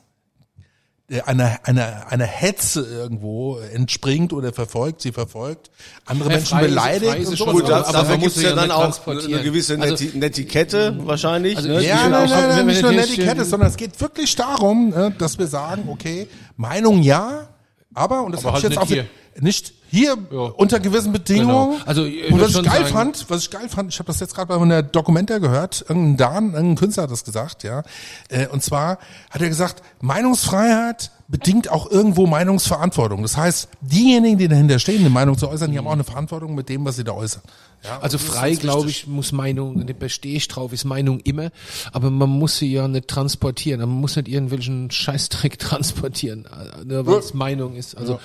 [1.25, 5.69] einer einer einer Hetze irgendwo entspringt oder verfolgt, sie verfolgt,
[6.05, 7.35] andere Ja, Menschen beleidigt und so.
[7.35, 10.17] schon, Gut, aber- da, aber dafür muss ja ja dann auch eine gewisse Also- Neti
[10.17, 11.57] Netiquette wahrscheinlich.
[11.57, 11.81] Also ne?
[11.81, 15.37] ich- Ja, nein, nein, nein, nicht nur Netiquette, sondern es geht wirklich darum, äh, dass
[15.37, 17.49] wir sagen, okay, Meinung ja,
[17.93, 19.05] aber, und das habe ich halt jetzt auch nicht
[19.39, 20.37] nicht hier Ja.
[20.39, 21.71] unter gewissen Bedingungen.
[21.73, 21.85] Genau.
[21.85, 24.19] Also, ich und was ich geil sagen- fand, was ich geil fand, ich habe das
[24.19, 27.83] jetzt gerade bei einer Dokumenta gehört, irgendein Dan, irgendein Künstler hat das gesagt, ja.
[28.29, 28.97] Äh, Und zwar
[29.29, 33.21] hat er gesagt, Meinungsfreiheit bedingt auch irgendwo Meinungsverantwortung.
[33.23, 36.53] Das heißt, diejenigen, die dahinter stehen, eine Meinung zu äußern, die haben auch eine Verantwortung
[36.55, 37.41] mit dem, was sie da äußern.
[37.83, 41.49] Ja, Also frei, glaube ich, muss Meinung, da bestehe ich drauf, ist Meinung immer,
[41.91, 47.05] aber man muss sie ja nicht transportieren, man muss nicht irgendwelchen Scheißdreck transportieren, äh, nur
[47.07, 47.95] weil es Meinung ist.
[47.97, 48.19] Also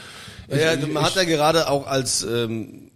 [0.49, 2.91] Ja, ich- man hat ja gerade auch als ähm,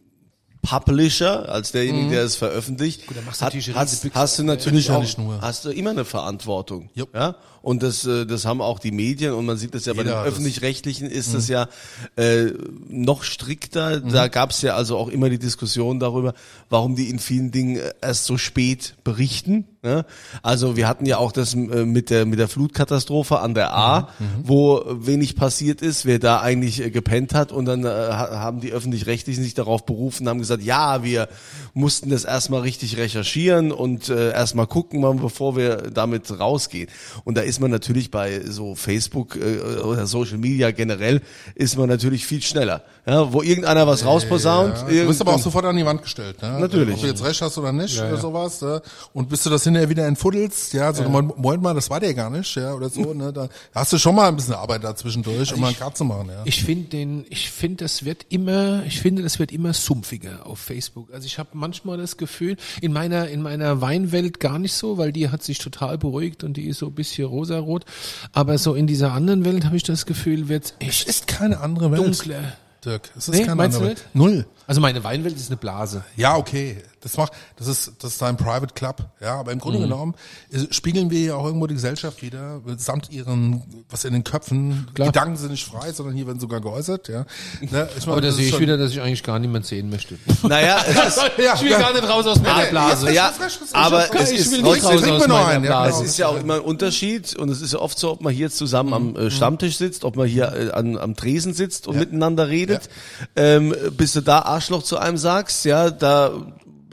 [0.64, 3.14] Publisher, als derjenige, der es veröffentlicht, Mhm.
[3.14, 5.04] dann machst du hat, hast, hast du natürlich auch,
[5.40, 6.90] hast du immer eine Verantwortung.
[6.94, 7.14] Jupp.
[7.14, 7.36] Ja?
[7.62, 10.10] Und das, äh, das haben auch die Medien und man sieht das ja bei Jeder
[10.10, 10.32] den hat das.
[10.34, 11.68] öffentlich-rechtlichen ist das ja
[12.16, 12.46] äh,
[12.88, 14.00] noch strikter.
[14.00, 14.10] Mhm.
[14.12, 16.34] Da gab es ja also auch immer die Diskussion darüber,
[16.68, 19.64] warum die in vielen Dingen äh, erst so spät berichten.
[19.84, 20.04] Ne?
[20.42, 24.08] Also wir hatten ja auch das äh, mit der mit der Flutkatastrophe an der A,
[24.18, 24.24] Mhm.
[24.44, 28.60] wo wenig passiert ist, wer da eigentlich äh, gepennt hat und dann äh, ha- haben
[28.60, 31.28] die öffentlich-rechtlichen sich darauf berufen, haben gesagt, ja, wir
[31.74, 36.88] mussten das erstmal richtig recherchieren und äh, erstmal gucken, mal, bevor wir damit rausgehen.
[37.24, 41.20] Und da ist man natürlich bei so Facebook äh, oder Social Media generell
[41.54, 42.82] ist man natürlich viel schneller.
[43.06, 44.76] Ja, wo irgendeiner was rausposaunt.
[44.90, 46.40] Ja, du bist aber auch sofort an die Wand gestellt.
[46.40, 46.58] Ne?
[46.60, 46.94] Natürlich.
[46.94, 48.62] Ob du jetzt recht hast oder nicht oder sowas.
[48.62, 48.80] Ne?
[49.12, 52.14] Und bis du das hinterher wieder entfuddelst, ja, so, Moment, Moment mal, das war der
[52.14, 53.32] gar nicht, ja, oder so, ne?
[53.32, 56.28] Da hast du schon mal ein bisschen Arbeit dazwischendurch, um mal einen Cut zu machen,
[56.28, 56.42] ja.
[56.44, 60.58] Ich finde den, ich finde, das wird immer, ich finde, das wird immer sumpfiger auf
[60.58, 61.12] Facebook.
[61.12, 65.12] Also ich habe manchmal das Gefühl, in meiner, in meiner Weinwelt gar nicht so, weil
[65.12, 67.84] die hat sich total beruhigt und die ist so ein bisschen rosarot.
[68.32, 71.60] Aber so in dieser anderen Welt habe ich das Gefühl, wird Es echt ist keine
[71.60, 72.02] andere Welt.
[72.02, 72.54] dunkler.
[72.84, 74.04] Dirk, es ist Nee, keine andere du Welt.
[74.12, 74.46] Null.
[74.66, 76.04] Also meine Weinwelt ist eine Blase.
[76.16, 76.82] Ja, okay.
[77.04, 79.06] Das macht, das ist, das ist dein Private Club.
[79.20, 79.82] Ja, aber im Grunde Mhm.
[79.84, 80.14] genommen
[80.50, 84.88] ist, spiegeln wir ja auch irgendwo die Gesellschaft wieder, samt ihren, was in den Köpfen,
[84.94, 85.08] Klar.
[85.08, 87.20] Gedanken sind nicht frei, sondern hier werden sogar geäußert, ja.
[87.20, 87.26] Ne,
[87.60, 89.90] ich meine, Aber da das sehe ist ich wieder, dass ich eigentlich gar niemand sehen
[89.90, 90.16] möchte.
[90.42, 91.78] Naja, es ist, Ja, ich will ja.
[91.78, 93.12] gar nicht raus aus meiner Blase.
[93.12, 93.32] ja,
[93.72, 95.84] aber Ich es will ist ja, genau.
[95.86, 98.32] Es ist ja auch immer ein Unterschied und es ist ja oft so, ob man
[98.32, 101.98] hier zusammen am äh, Stammtisch sitzt, ob man hier äh, an, am Tresen sitzt und
[101.98, 102.88] miteinander redet.
[103.36, 106.32] Ähm, bis du da Arschloch zu einem sagst, ja, da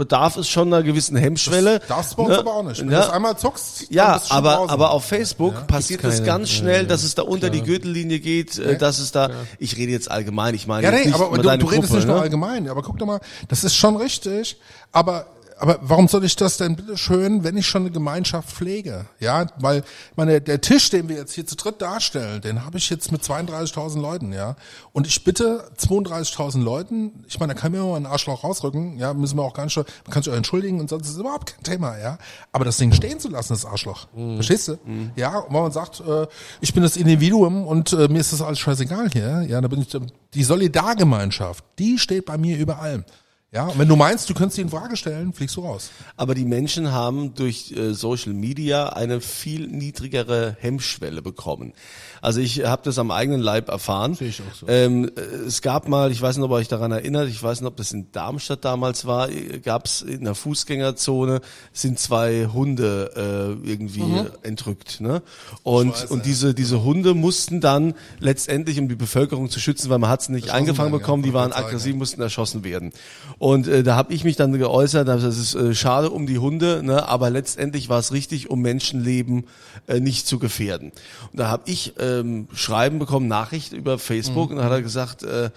[0.02, 1.78] bedarf es schon einer gewissen Hemmschwelle.
[1.80, 2.40] Das darfst du bei uns Ne?
[2.40, 2.82] aber auch nicht.
[2.82, 2.98] Wenn Ja.
[3.02, 4.70] du das einmal zuckst, dann Ja, bist du schon aber, draußen.
[4.72, 7.62] aber auf Facebook passiert Gibt's es ganz ja, schnell, ja, dass es da unter die
[7.62, 11.06] Gürtellinie geht, äh, dass es da, ich rede jetzt allgemein, ich meine Ja, jetzt nee,
[11.12, 12.22] nicht aber du, du redest Gruppe, nicht nur ne?
[12.24, 14.58] allgemein, aber guck doch mal, das ist schon richtig,
[14.92, 15.28] aber
[15.62, 19.06] aber warum soll ich das denn bitte schön, wenn ich schon eine Gemeinschaft pflege?
[19.20, 19.84] Ja, weil
[20.16, 23.22] meine der Tisch, den wir jetzt hier zu dritt darstellen, den habe ich jetzt mit
[23.22, 24.56] 32.000 Leuten, ja.
[24.92, 29.14] Und ich bitte 32.000 Leuten, ich meine, da kann mir mal ein Arschloch rausrücken, ja,
[29.14, 31.54] müssen wir auch gar nicht, man kann sich auch entschuldigen und sonst ist es überhaupt
[31.54, 32.18] kein Thema, ja.
[32.52, 34.80] Aber das Ding stehen zu lassen, das Arschloch, verstehst du?
[35.16, 36.26] Ja, und wenn man sagt, äh,
[36.62, 39.82] ich bin das Individuum und äh, mir ist das alles scheißegal hier, ja, da bin
[39.82, 39.96] ich
[40.34, 43.06] die Solidargemeinschaft, die steht bei mir über allem.
[43.54, 45.92] Ja, und wenn du meinst, du könntest die in Frage stellen, fliegst du raus.
[46.16, 51.74] Aber die Menschen haben durch äh, Social Media eine viel niedrigere Hemmschwelle bekommen.
[52.22, 54.14] Also ich habe das am eigenen Leib erfahren.
[54.14, 54.68] Sehe ich auch so.
[54.68, 57.62] Ähm, äh, es gab mal, ich weiß nicht, ob ihr euch daran erinnert, ich weiß
[57.62, 59.28] nicht, ob das in Darmstadt damals war,
[59.64, 61.42] gab es in der Fußgängerzone
[61.74, 64.28] sind zwei Hunde äh, irgendwie Mhm.
[64.44, 65.02] entrückt.
[65.02, 65.22] Ne?
[65.64, 70.10] Und, und diese, diese Hunde mussten dann letztendlich, um die Bevölkerung zu schützen, weil man
[70.10, 72.92] hat es nicht eingefangen werden, bekommen, ja, die waren aggressiv, mussten erschossen werden.
[73.38, 76.82] Und äh, da habe ich mich dann geäußert, das ist äh, schade um die Hunde,
[76.84, 79.46] ne, aber letztendlich war es richtig, um Menschenleben
[79.88, 80.92] äh, nicht zu gefährden.
[81.32, 85.24] Und da habe ich ähm, Schreiben bekommen, Nachricht über Facebook, und da hat er gesagt,
[85.24, 85.50] äh,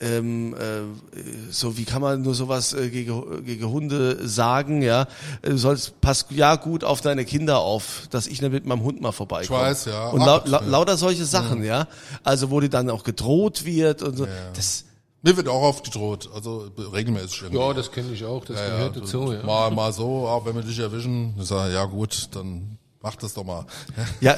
[0.00, 5.06] ähm, äh, so wie kann man nur sowas äh, gegen, gegen Hunde sagen, ja,
[5.42, 9.02] du sollst pass ja gut auf deine Kinder auf, dass ich nicht mit meinem Hund
[9.02, 9.60] mal vorbeikomme.
[9.60, 10.08] Ich weiß, ja.
[10.08, 10.66] Und lau lau ja.
[10.66, 11.86] lauter solche Sachen, ja.
[12.24, 14.26] Also wo dir dann auch gedroht wird und so.
[14.54, 14.86] Das
[15.22, 17.42] Mir wird auch oft gedroht, also regelmäßig.
[17.42, 17.62] irgendwie.
[17.62, 19.32] Ja, das kenne ich auch, das gehört dazu.
[19.32, 19.42] Ja.
[19.42, 23.34] Mal, mal so, auch wenn wir dich erwischen, ich sage, ja gut, dann mach das
[23.34, 23.66] doch mal.
[24.20, 24.36] Ja,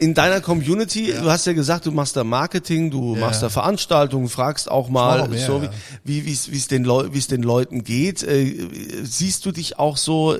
[0.00, 4.28] in deiner Community, du hast ja gesagt, du machst da Marketing, du machst da Veranstaltungen,
[4.28, 5.62] fragst auch mal, auch mehr, so
[6.04, 6.24] wie ja.
[6.24, 8.22] wie es den Leu den Leuten geht.
[8.22, 8.68] Äh,
[9.04, 10.36] siehst du dich auch so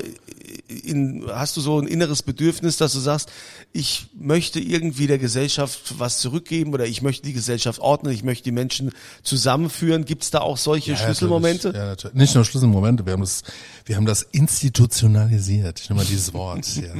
[0.69, 3.31] in hast du so ein inneres Bedürfnis, dass du sagst,
[3.73, 8.45] ich möchte irgendwie der Gesellschaft was zurückgeben oder ich möchte die Gesellschaft ordnen, ich möchte
[8.45, 10.05] die Menschen zusammenführen.
[10.05, 11.69] Gibt es da auch solche Schlüsselmomente?
[11.69, 11.83] Natürlich.
[11.83, 12.17] Ja, natürlich.
[12.17, 13.43] Nicht nur Schlüsselmomente, wir haben das,
[13.85, 15.81] wir haben das institutionalisiert.
[15.81, 16.67] Ich nehme mal dieses Wort.
[16.77, 16.93] ja.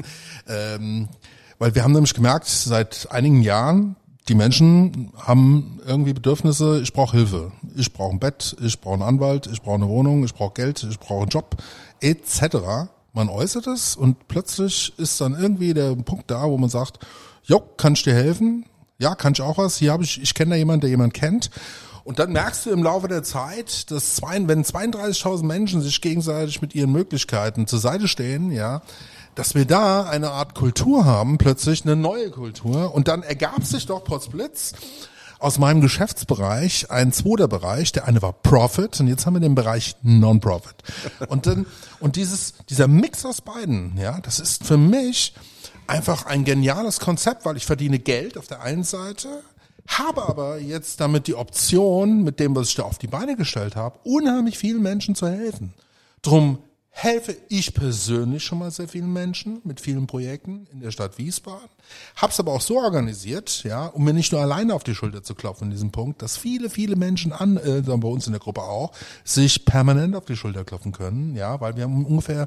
[0.75, 1.09] ähm,
[1.59, 3.97] weil wir haben nämlich gemerkt, seit einigen Jahren,
[4.29, 9.03] die Menschen haben irgendwie Bedürfnisse, ich brauche Hilfe, ich brauche ein Bett, ich brauche einen
[9.03, 11.57] Anwalt, ich brauche eine Wohnung, ich brauche Geld, ich brauche einen Job,
[12.01, 12.91] etc.
[13.15, 16.99] Man äußert es und plötzlich ist dann irgendwie der Punkt da, wo man sagt,
[17.45, 18.67] jo, kann ich dir helfen?
[18.99, 19.77] Ja, kann ich auch was?
[19.77, 21.51] Hier habe ich, ich kenne da jemanden, der jemand kennt.
[22.03, 26.61] Und dann merkst du im Laufe der Zeit, dass zwei, wenn 32.000 Menschen sich gegenseitig
[26.61, 28.83] mit ihren Möglichkeiten zur Seite stehen, ja,
[29.37, 32.95] dass wir da eine Art Kultur haben, plötzlich eine neue Kultur.
[32.95, 34.73] Und dann ergab sich doch Potsblitz
[35.45, 37.93] aus meinem Geschäftsbereich ein zweiter Bereich.
[37.93, 40.77] Der eine war Profit und jetzt haben wir den Bereich Non-Profit.
[41.29, 41.67] Und dann,
[42.01, 45.35] und dieses, dieser Mix aus beiden, ja, das ist für mich
[45.87, 49.43] einfach ein geniales Konzept, weil ich verdiene Geld auf der einen Seite,
[49.87, 53.77] habe aber jetzt damit die Option, mit dem, was ich da auf die Beine gestellt
[53.77, 55.75] habe, unheimlich vielen Menschen zu helfen.
[56.23, 56.59] Drum
[56.97, 61.69] helfe ich persönlich schon mal sehr vielen Menschen mit vielen Projekten in der Stadt Wiesbaden.
[62.15, 65.35] Hab's aber auch so organisiert, ja, um mir nicht nur alleine auf die Schulter zu
[65.35, 68.63] klopfen in diesem Punkt, dass viele, viele Menschen an, äh, bei uns in der Gruppe
[68.63, 68.93] auch,
[69.25, 72.47] sich permanent auf die Schulter klopfen können, ja, weil wir haben ungefähr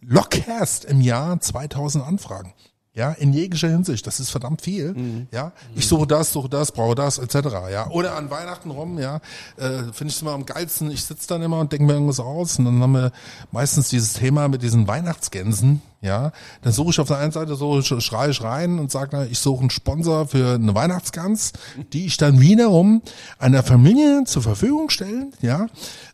[0.00, 2.54] lockerst im Jahr 2000 Anfragen.
[2.94, 4.06] Ja, in jeglicher Hinsicht.
[4.06, 4.92] Das ist verdammt viel.
[4.92, 5.26] Mhm.
[5.32, 7.36] Ja, ich suche das, suche das, brauche das, etc.
[7.70, 8.98] Ja, oder an Weihnachten rum.
[8.98, 9.16] Ja,
[9.56, 10.90] äh, finde ich es immer am geilsten.
[10.90, 13.12] Ich sitze dann immer und denke mir irgendwas aus und dann haben wir
[13.50, 15.80] meistens dieses Thema mit diesen Weihnachtsgänsen.
[16.02, 19.38] Ja, dann suche ich auf der einen Seite so schreie ich rein und sage, ich
[19.38, 21.52] suche einen Sponsor für eine Weihnachtsgans,
[21.92, 23.02] die ich dann wiederum
[23.38, 25.32] einer Familie zur Verfügung stellen.
[25.40, 25.68] Ja,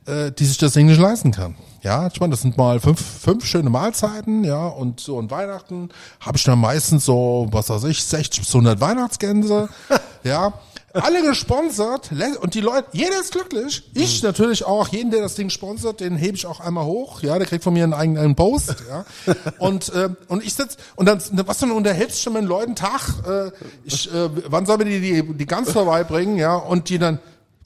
[0.08, 1.54] äh, die sich das Ding nicht leisten kann.
[1.82, 5.90] Ja, ich meine, das sind mal fünf, fünf schöne Mahlzeiten, ja, und so an Weihnachten
[6.20, 9.68] habe ich dann meistens so, was weiß ich, 60 bis 100 Weihnachtsgänse,
[10.24, 10.52] ja,
[10.94, 13.82] alle gesponsert und die Leute, jeder ist glücklich.
[13.94, 14.28] Ich mhm.
[14.28, 17.46] natürlich auch, jeden, der das Ding sponsert, den hebe ich auch einmal hoch, ja, der
[17.46, 19.04] kriegt von mir einen eigenen Post, ja.
[19.58, 23.14] Und äh, und ich sitz und dann was dann unterhältst du mit den Leuten Tag,
[23.26, 23.50] äh,
[23.84, 27.18] ich äh, wann soll mir die die die Gans vorbeibringen, ja, und die dann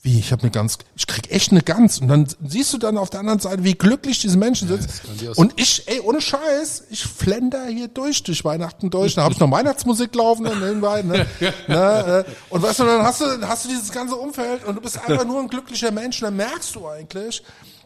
[0.05, 2.01] wie, ich habe eine Gans, ich krieg echt eine Gans.
[2.01, 4.89] Und dann siehst du dann auf der anderen Seite, wie glücklich diese Menschen sind.
[5.21, 9.15] Ja, und ich, ey, ohne Scheiß, ich flender hier durch, durch Weihnachten durch.
[9.15, 11.03] Dann habe ich noch Weihnachtsmusik laufen und nebenbei.
[11.03, 11.25] Ne?
[11.69, 14.81] ne, äh, und weißt du, dann hast du, hast du dieses ganze Umfeld und du
[14.81, 16.21] bist einfach nur ein glücklicher Mensch.
[16.21, 17.41] Und dann merkst du eigentlich,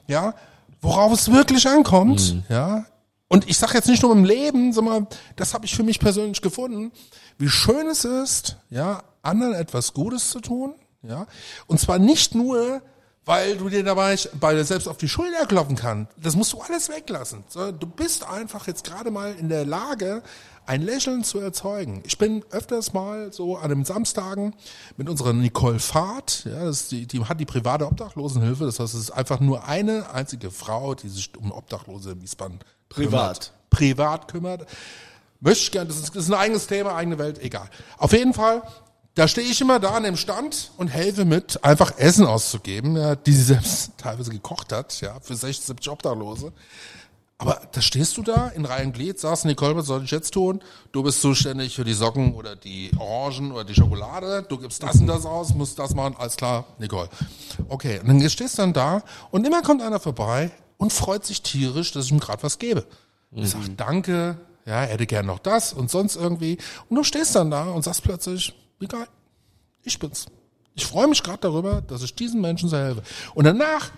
[0.06, 0.34] ja,
[0.80, 2.34] worauf es wirklich ankommt.
[2.34, 2.44] Mhm.
[2.48, 2.86] Ja,
[3.28, 6.40] und ich sage jetzt nicht nur im Leben, sondern das habe ich für mich persönlich
[6.40, 6.92] gefunden,
[7.36, 10.76] wie schön es ist, ja, anderen etwas Gutes zu tun
[11.08, 11.26] ja?
[11.66, 12.82] Und zwar nicht nur,
[13.24, 16.12] weil du dir dabei bei dir selbst auf die Schulter klopfen kannst.
[16.16, 17.44] Das musst du alles weglassen.
[17.52, 20.22] Du bist einfach jetzt gerade mal in der Lage,
[20.66, 22.02] ein Lächeln zu erzeugen.
[22.04, 24.54] Ich bin öfters mal so an den Samstagen
[24.96, 29.00] mit unserer Nicole Fahrt, ja, das die, die hat die private Obdachlosenhilfe, das heißt, es
[29.00, 33.52] ist einfach nur eine einzige Frau, die sich um Obdachlose in Wiesbaden privat kümmert.
[33.70, 34.66] privat kümmert.
[35.40, 37.68] Möchte ich gerne, das ist, das ist ein eigenes Thema, eigene Welt, egal.
[37.98, 38.62] Auf jeden Fall
[39.16, 43.16] da stehe ich immer da an dem Stand und helfe mit, einfach Essen auszugeben, ja,
[43.16, 46.52] die sie selbst teilweise gekocht hat, ja, für 60, 70 Obdachlose.
[47.38, 50.60] Aber da stehst du da in Reihen Glied, sagst, Nicole, was soll ich jetzt tun?
[50.92, 54.44] Du bist zuständig für die Socken oder die Orangen oder die Schokolade.
[54.48, 56.14] Du gibst das und das aus, musst das machen.
[56.18, 57.08] Alles klar, Nicole.
[57.68, 61.42] Okay, und dann stehst du dann da und immer kommt einer vorbei und freut sich
[61.42, 62.86] tierisch, dass ich ihm gerade was gebe.
[63.30, 63.42] Mhm.
[63.42, 66.58] Ich sag, danke, ja, hätte gern noch das und sonst irgendwie.
[66.88, 69.06] Und du stehst dann da und sagst plötzlich, egal.
[69.82, 70.26] Ich bin's.
[70.74, 73.02] Ich freue mich gerade darüber, dass ich diesen Menschen so helfe.
[73.34, 73.90] Und danach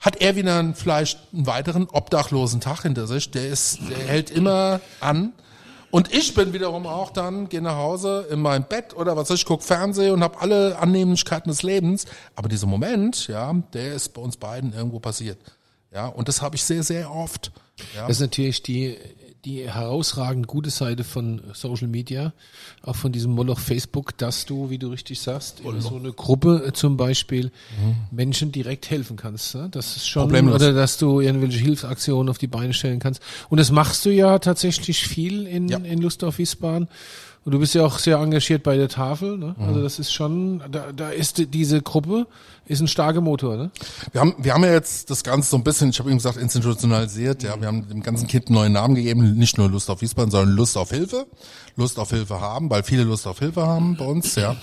[0.00, 3.30] hat er wieder einen, vielleicht einen weiteren obdachlosen Tag hinter sich.
[3.30, 5.32] Der ist, der hält immer an.
[5.90, 9.44] Und ich bin wiederum auch dann, gehe nach Hause in mein Bett oder was ich
[9.44, 12.06] guck Fernsehen und habe alle Annehmlichkeiten des Lebens.
[12.34, 15.38] Aber dieser Moment, ja, der ist bei uns beiden irgendwo passiert.
[15.92, 17.50] Ja, und das habe ich sehr, sehr oft.
[17.94, 18.06] Ja.
[18.06, 18.96] Das ist natürlich die
[19.44, 22.32] die herausragend gute Seite von Social Media,
[22.82, 26.64] auch von diesem Moloch Facebook, dass du, wie du richtig sagst, in so eine Gruppe
[26.66, 27.96] äh, zum Beispiel mhm.
[28.10, 29.54] Menschen direkt helfen kannst.
[29.54, 29.68] Ne?
[29.70, 30.56] Das ist schon, Problemlos.
[30.56, 33.22] oder dass du irgendwelche Hilfsaktionen auf die Beine stellen kannst.
[33.48, 35.78] Und das machst du ja tatsächlich viel in, ja.
[35.78, 36.88] in Lust auf Wiesbaden.
[37.44, 39.38] Und du bist ja auch sehr engagiert bei der Tafel.
[39.38, 39.54] Ne?
[39.56, 39.64] Mhm.
[39.64, 42.26] Also das ist schon, da, da ist diese Gruppe
[42.66, 43.56] ist ein starker Motor.
[43.56, 43.70] Ne?
[44.12, 46.36] Wir haben, wir haben ja jetzt das Ganze so ein bisschen, ich habe eben gesagt,
[46.36, 47.42] institutionalisiert.
[47.42, 50.30] Ja, wir haben dem ganzen Kind einen neuen Namen gegeben, nicht nur Lust auf Wiesbaden,
[50.30, 51.26] sondern Lust auf Hilfe.
[51.76, 54.36] Lust auf Hilfe haben, weil viele Lust auf Hilfe haben bei uns.
[54.36, 54.54] Ja.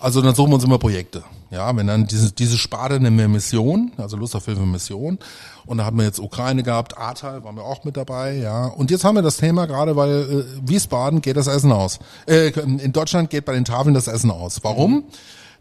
[0.00, 1.22] Also dann suchen wir uns immer Projekte.
[1.50, 5.18] Ja, wenn dann diese, diese Sparte eine Mission, also Lust auf Hilfe Mission.
[5.66, 8.66] Und da haben wir jetzt Ukraine gehabt, Ahrtal waren wir auch mit dabei, ja.
[8.66, 11.98] Und jetzt haben wir das Thema gerade, weil äh, Wiesbaden geht das Essen aus.
[12.26, 14.60] Äh, in Deutschland geht bei den Tafeln das Essen aus.
[14.62, 15.04] Warum?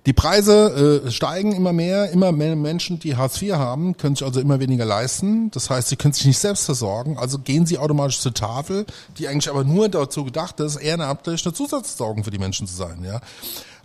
[0.05, 4.25] Die Preise äh, steigen immer mehr, immer mehr Menschen, die Hartz IV haben, können sich
[4.25, 5.51] also immer weniger leisten.
[5.51, 8.85] Das heißt, sie können sich nicht selbst versorgen, also gehen sie automatisch zur Tafel,
[9.17, 13.03] die eigentlich aber nur dazu gedacht ist, ehrenamtlich eine Zusatzversorgung für die Menschen zu sein.
[13.03, 13.19] Ja.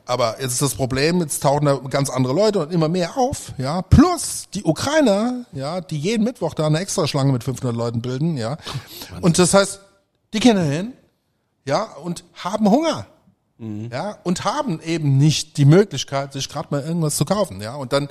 [0.07, 3.53] Aber jetzt ist das Problem, jetzt tauchen da ganz andere Leute und immer mehr auf,
[3.57, 3.81] ja.
[3.83, 8.59] Plus die Ukrainer, ja, die jeden Mittwoch da eine Extraschlange mit 500 Leuten bilden, ja.
[9.23, 9.81] Und das heißt,
[10.35, 10.93] die gehen hin,
[11.64, 13.07] ja, und haben Hunger.
[13.57, 13.88] Mhm.
[13.93, 17.75] Ja, und haben eben nicht die Möglichkeit, sich gerade mal irgendwas zu kaufen, ja.
[17.77, 18.09] Und dann,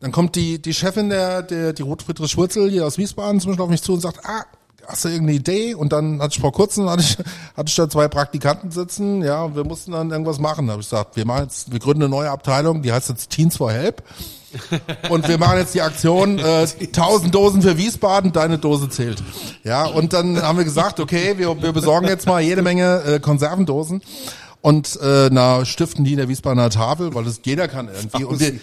[0.00, 3.50] dann kommt die, die Chefin der, der, die Ruth Friedrich Schwurzel hier aus Wiesbaden zum
[3.50, 4.44] Beispiel auf mich zu und sagt, ah,
[4.86, 5.74] hast du irgendeine Idee?
[5.74, 7.16] Und dann hatte ich vor kurzem, hatte ich,
[7.56, 10.66] hatte ich da zwei Praktikanten sitzen, ja, und wir mussten dann irgendwas machen.
[10.66, 13.30] Da habe ich gesagt, wir machen jetzt, wir gründen eine neue Abteilung, die heißt jetzt
[13.30, 14.02] Teens for Help.
[15.08, 19.22] Und wir machen jetzt die Aktion, äh, 1000 Dosen für Wiesbaden, deine Dose zählt.
[19.64, 23.18] Ja, und dann haben wir gesagt, okay, wir, wir besorgen jetzt mal jede Menge äh,
[23.20, 24.02] Konservendosen
[24.62, 28.24] und äh, na stiften die in der Wiesbadener Tafel, weil das jeder kann irgendwie.
[28.24, 28.60] Und, wir,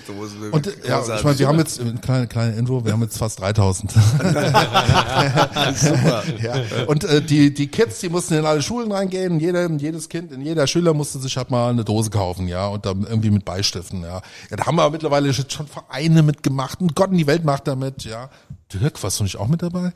[0.53, 3.41] und ja, ich meine, wir haben jetzt äh, kleine kleine Info, wir haben jetzt fast
[3.41, 3.91] 3000.
[5.75, 6.23] Super.
[6.41, 6.55] ja.
[6.87, 10.39] Und äh, die die Kids, die mussten in alle Schulen reingehen, jeder, jedes Kind, in
[10.41, 14.01] jeder Schüler musste sich halt mal eine Dose kaufen, ja, und dann irgendwie mit Beistiften,
[14.03, 14.21] ja.
[14.49, 18.05] Ja, da haben wir mittlerweile schon Vereine mitgemacht und Gott in die Welt macht damit,
[18.05, 18.29] ja.
[18.73, 19.91] Dirk, warst du nicht auch mit dabei?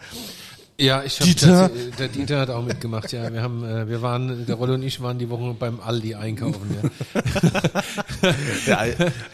[0.80, 1.70] Ja, ich hab Dieter?
[1.70, 3.32] Das, der Dieter hat auch mitgemacht, ja.
[3.32, 6.76] Wir haben, äh, wir waren, der Rolle und ich waren die Woche beim Aldi einkaufen,
[6.82, 6.90] ja.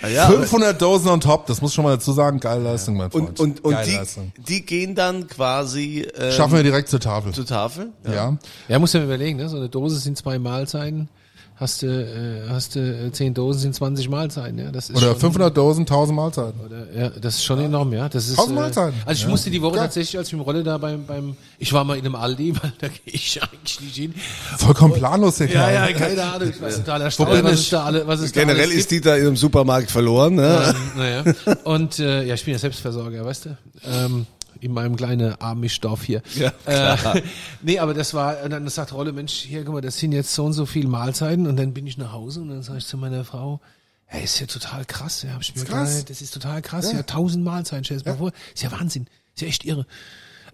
[0.02, 3.10] Ja, ja, 500 Dosen on top, das muss schon mal dazu sagen, geile Leistung, mein
[3.12, 3.39] und Freund.
[3.39, 4.32] und, und geile die, Leistung.
[4.38, 7.34] die gehen dann quasi ähm, Schaffen wir direkt zur Tafel.
[7.34, 7.91] zur Tafel.
[8.06, 8.38] ja.
[8.67, 9.47] Ja, muss ja überlegen, ne?
[9.49, 11.10] So eine Dose sind zwei Mahlzeiten.
[11.59, 14.71] Hast du, äh, hast du äh, zehn Dosen sind 20 Mahlzeiten, ja.
[14.71, 16.59] Das ist Oder schon, 500 Dosen, 1000 Mahlzeiten.
[16.65, 18.07] Oder, ja, das ist schon enorm, ja.
[18.07, 18.93] Das ist, Tausend Mahlzeiten.
[19.05, 19.29] Also ich Ja.
[19.29, 19.81] musste die Woche Ja.
[19.83, 22.53] tatsächlich, als ich mit dem Rolle da beim, beim, ich war mal in einem Aldi,
[22.61, 24.13] weil da gehe ich eigentlich nicht hin.
[24.57, 25.73] Vollkommen planlos, der Ja, Kerl.
[25.91, 26.53] ja, keine Ahnung.
[26.53, 27.59] Total bin erstaunt, was ich?
[27.59, 30.35] es da alle, was da Generell alles ist Dieter in einem Supermarkt verloren.
[30.35, 30.73] Ne?
[30.95, 31.23] naja.
[31.65, 33.57] Und äh, ja, ich bin ja Selbstversorger, weißt du?
[33.85, 34.25] Ähm,
[34.61, 36.21] in meinem kleinen Amish-Dorf hier.
[36.35, 37.21] Ja, Äh,
[37.61, 40.33] nee, aber das war, und dann sagt Rolle, Mensch, hier, guck mal, das sind jetzt
[40.33, 41.47] so und so viele Mahlzeiten.
[41.47, 43.59] Und dann bin ich nach Hause und dann sage ich zu meiner Frau,
[44.05, 45.23] hey, ist ja total krass.
[45.23, 45.89] Ja, hab ich mir Ist krass.
[45.91, 46.91] gedacht, das ist total krass.
[46.91, 48.31] Ja, tausend Mahlzeiten, stell dir das mal vor.
[48.53, 49.07] Ist ja Wahnsinn.
[49.35, 49.85] Ist ja echt irre.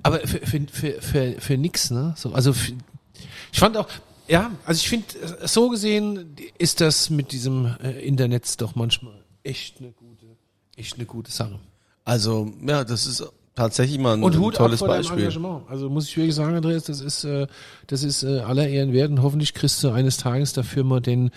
[0.03, 2.13] Aber für, für, für, für, für nix, ne?
[2.17, 2.73] So, also für,
[3.53, 3.87] ich fand auch,
[4.27, 5.05] ja, also ich finde,
[5.47, 9.13] so gesehen ist das mit diesem äh, Internet doch manchmal
[9.43, 10.25] echt eine gute,
[10.75, 11.59] echt eine gute Sache.
[12.03, 13.23] Also ja, das ist
[13.55, 15.19] tatsächlich mal ein, Und ein Hut ab tolles vor deinem Beispiel.
[15.19, 15.63] Engagement.
[15.69, 17.47] Also muss ich wirklich sagen, Andreas, das ist, äh,
[17.87, 21.31] das ist äh, aller Ehren wert und hoffentlich kriegst du eines Tages dafür mal den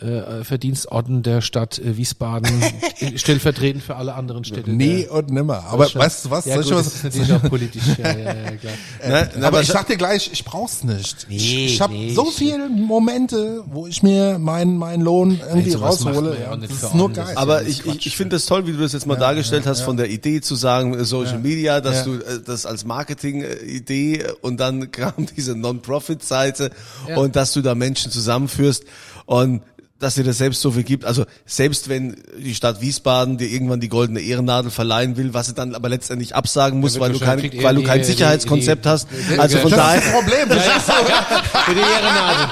[0.00, 2.62] äh, Verdienstorden der Stadt äh, Wiesbaden
[3.16, 4.70] stellvertretend für alle anderen Städte.
[4.70, 5.64] Nie der- und nimmer.
[5.70, 6.44] Aber weißt du was?
[6.44, 7.82] Ja, Soll gut, ich das was ist natürlich auch politisch.
[7.98, 8.72] Ja, ja, ja, klar.
[9.08, 9.30] Ne?
[9.38, 11.26] Na, aber ich sag dir gleich, ich brauch's nicht.
[11.28, 15.72] ich Nee, ich habe nee, so viele Momente, wo ich mir meinen meinen Lohn irgendwie
[15.76, 16.36] macht raushole.
[16.40, 17.32] ja Ja, das ist nur geil.
[17.36, 17.96] Aber ich, Quatsch.
[18.00, 20.40] ich, ich finde das toll, wie du das jetzt mal dargestellt hast, von der Idee
[20.40, 22.04] zu sagen, äh, Social Media, dass Ja.
[22.04, 26.70] du äh, das als Marketing-Idee äh, und dann kam diese Non-Profit-Seite
[27.08, 27.16] Ja.
[27.18, 28.84] und dass du da Menschen zusammenführst
[29.26, 29.62] und
[29.98, 31.04] dass dir das selbst so viel gibt.
[31.04, 35.54] Also selbst wenn die Stadt Wiesbaden dir irgendwann die goldene Ehrennadel verleihen will, was sie
[35.54, 39.08] dann aber letztendlich absagen muss, weil du kein, weil du kein die- Sicherheitskonzept die- hast.
[39.30, 39.96] die- Also von das daher.
[40.00, 40.48] das ist das Problem.
[40.48, 41.58] Verstehst du?
[41.58, 42.48] Für die Ehrennadel.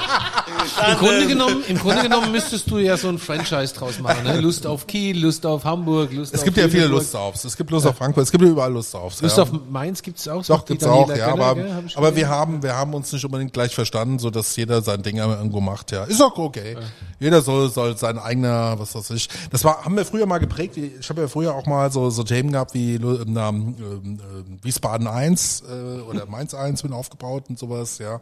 [0.91, 4.23] Im Grunde genommen, im Grunde genommen müsstest du ja so ein Franchise draus machen.
[4.23, 4.39] Ne?
[4.41, 6.87] Lust auf Kiel, Lust auf Hamburg, Lust Es auf gibt ja viele.
[6.87, 7.45] Lust aufs.
[7.45, 8.23] Es gibt Lust auf Frankfurt.
[8.23, 9.21] Es gibt ja überall Lust aufs.
[9.21, 9.43] Lust ja.
[9.43, 10.43] auf Mainz gibt's auch.
[10.45, 12.15] Doch, Die gibt's auch, ja, aber, gell, aber gesehen.
[12.15, 15.61] wir haben, wir haben uns nicht unbedingt gleich verstanden, so dass jeder sein Ding irgendwo
[15.61, 16.03] macht, ja.
[16.05, 16.75] Ist auch okay.
[17.19, 19.29] Jeder soll, soll sein eigener, was weiß ich.
[19.51, 20.77] Das war, haben wir früher mal geprägt.
[20.77, 25.07] Ich habe ja früher auch mal so, so Themen gehabt wie ähm, ähm, äh, Wiesbaden
[25.07, 28.19] 1 äh, oder Mainz 1 bin aufgebaut und sowas, ja.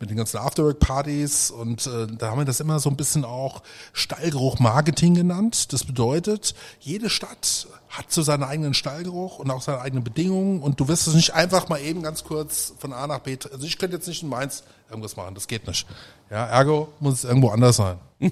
[0.00, 3.62] Mit den ganzen Afterwork-Partys und äh, da haben wir das immer so ein bisschen auch
[3.92, 5.74] Stallgeruch-Marketing genannt.
[5.74, 10.80] Das bedeutet, jede Stadt hat so seinen eigenen Stallgeruch und auch seine eigenen Bedingungen und
[10.80, 13.36] du wirst es nicht einfach mal eben ganz kurz von A nach B.
[13.52, 15.86] Also ich könnte jetzt nicht in Mainz irgendwas machen, das geht nicht.
[16.30, 17.98] Ja, ergo muss es irgendwo anders sein.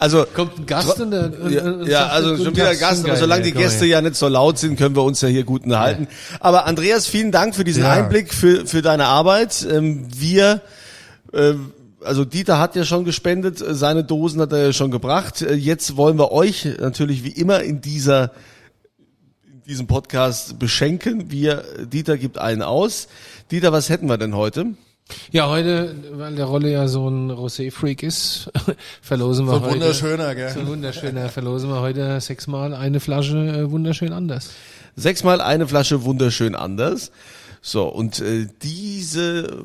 [0.00, 3.04] Also Kommt ein Gast und, der, und, Ja, und ja also schon wieder Tag, Gast,
[3.04, 3.52] aber solange die.
[3.52, 6.08] Gäste ja nicht so laut sind, können wir uns ja hier gut unterhalten.
[6.40, 7.90] Aber Andreas, vielen Dank für diesen Ja.
[7.92, 9.66] Einblick, für, für deine Arbeit.
[9.70, 10.62] Ähm, Wir,
[11.34, 11.52] äh,
[12.02, 15.42] also Dieter hat ja schon gespendet, seine Dosen hat er ja schon gebracht.
[15.42, 18.32] Äh, Jetzt wollen wir euch natürlich wie immer in dieser
[19.52, 21.30] in diesem Podcast beschenken.
[21.30, 23.06] Wir, Dieter gibt einen aus.
[23.50, 24.68] Dieter, was hätten wir denn heute?
[25.32, 28.50] Ja, heute, weil der Rolle ja so ein Rosé-Freak ist,
[29.02, 29.74] verlosen wir So heute.
[29.74, 30.50] wunderschöner, gell?
[30.50, 34.50] So wunderschöner, verlosen wir heute sechsmal eine Flasche äh, wunderschön anders.
[34.96, 37.10] Sechsmal eine Flasche wunderschön anders.
[37.62, 39.64] So, und äh, diese,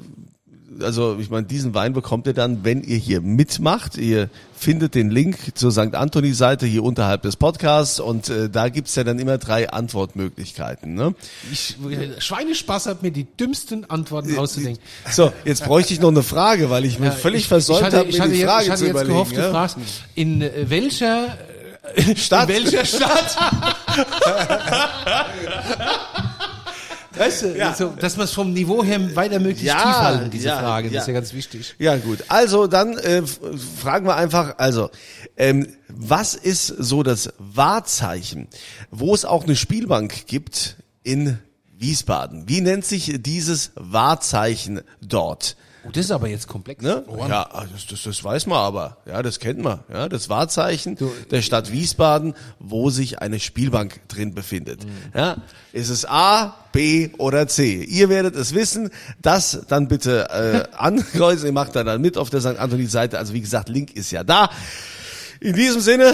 [0.81, 3.97] also ich meine, diesen Wein bekommt ihr dann, wenn ihr hier mitmacht.
[3.97, 5.95] Ihr findet den Link zur St.
[5.95, 10.93] Anthony-Seite hier unterhalb des Podcasts und äh, da gibt's ja dann immer drei Antwortmöglichkeiten.
[10.93, 11.13] Ne?
[11.51, 11.75] Ich,
[12.19, 14.81] Schweinespaß hat mir die dümmsten Antworten auszudenken.
[15.11, 17.93] So, jetzt bräuchte ich noch eine Frage, weil ich mir Ja, völlig ich- versäumt ich
[17.93, 19.13] habe, ich mir hatte die jetzt- Frage ich hatte zu jetzt überlegen.
[19.13, 19.45] gehofft, ja?
[19.47, 19.77] du fragst,
[20.15, 21.37] in äh, welcher
[21.95, 22.49] äh, Stadt?
[22.49, 23.37] In welcher Stadt?
[27.17, 27.73] weißt du, Ja.
[27.73, 30.89] so, dass man es vom Niveau her weiter möglichst Ja, tief halten, diese ja, Frage.
[30.89, 31.75] Das ist ja ganz wichtig.
[31.79, 33.23] Ja gut, also dann äh,
[33.81, 34.89] fragen wir einfach, also
[35.37, 38.47] ähm, was ist so das Wahrzeichen,
[38.91, 41.37] wo es auch eine Spielbank gibt in
[41.77, 42.47] Wiesbaden.
[42.47, 45.55] Wie nennt sich dieses Wahrzeichen dort?
[45.85, 46.81] Oh, das ist aber jetzt komplex.
[46.81, 47.03] Ne?
[47.29, 48.97] Ja, ah, das, das, das weiß man aber.
[49.05, 49.81] Ja, das kennt man.
[49.91, 50.97] Ja, das Wahrzeichen
[51.29, 54.81] der Stadt Wiesbaden, wo sich eine Spielbank drin befindet.
[55.13, 55.37] Ja,
[55.73, 57.83] ist es A, B oder C?
[57.83, 58.89] Ihr werdet es wissen.
[59.21, 61.45] Das dann bitte äh, ankreuzen.
[61.47, 62.57] Ihr macht da dann mit auf der St.
[62.57, 63.19] Anthony-Seite.
[63.19, 64.49] Also wie gesagt, Link ist ja da.
[65.39, 66.13] In diesem Sinne,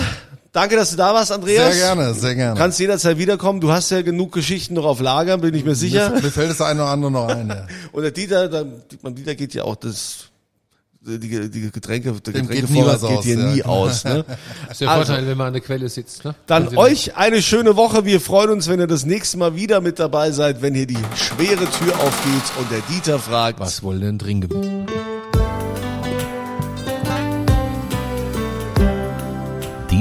[0.52, 1.76] danke, dass du da warst, Andreas.
[1.76, 2.58] Sehr gerne, sehr gerne.
[2.60, 3.60] Kannst jederzeit wiederkommen.
[3.62, 6.10] Du hast ja genug Geschichten noch auf Lager, bin ich mir sicher.
[6.12, 7.50] Mir, mir fällt das eine oder andere noch ein.
[7.50, 7.68] Ja.
[7.92, 8.66] Und der Dieter, der,
[9.02, 10.26] beim Dieter geht ja auch das,
[11.02, 13.52] die, die Getränke, der Dem geht Getränkevorrat nie was geht aus, hier ja.
[13.54, 14.04] nie aus.
[14.04, 14.26] Ne?
[14.68, 16.24] Das ist der Also- Vorteil, wenn man an der Quelle sitzt.
[16.26, 16.36] Ne?
[16.46, 18.06] Dann euch eine schöne Woche.
[18.06, 21.00] Wir freuen uns, wenn ihr das nächste Mal wieder mit dabei seid, wenn hier die
[21.16, 24.86] schwere Tür aufgeht und der Dieter fragt, Was wollen denn trinken?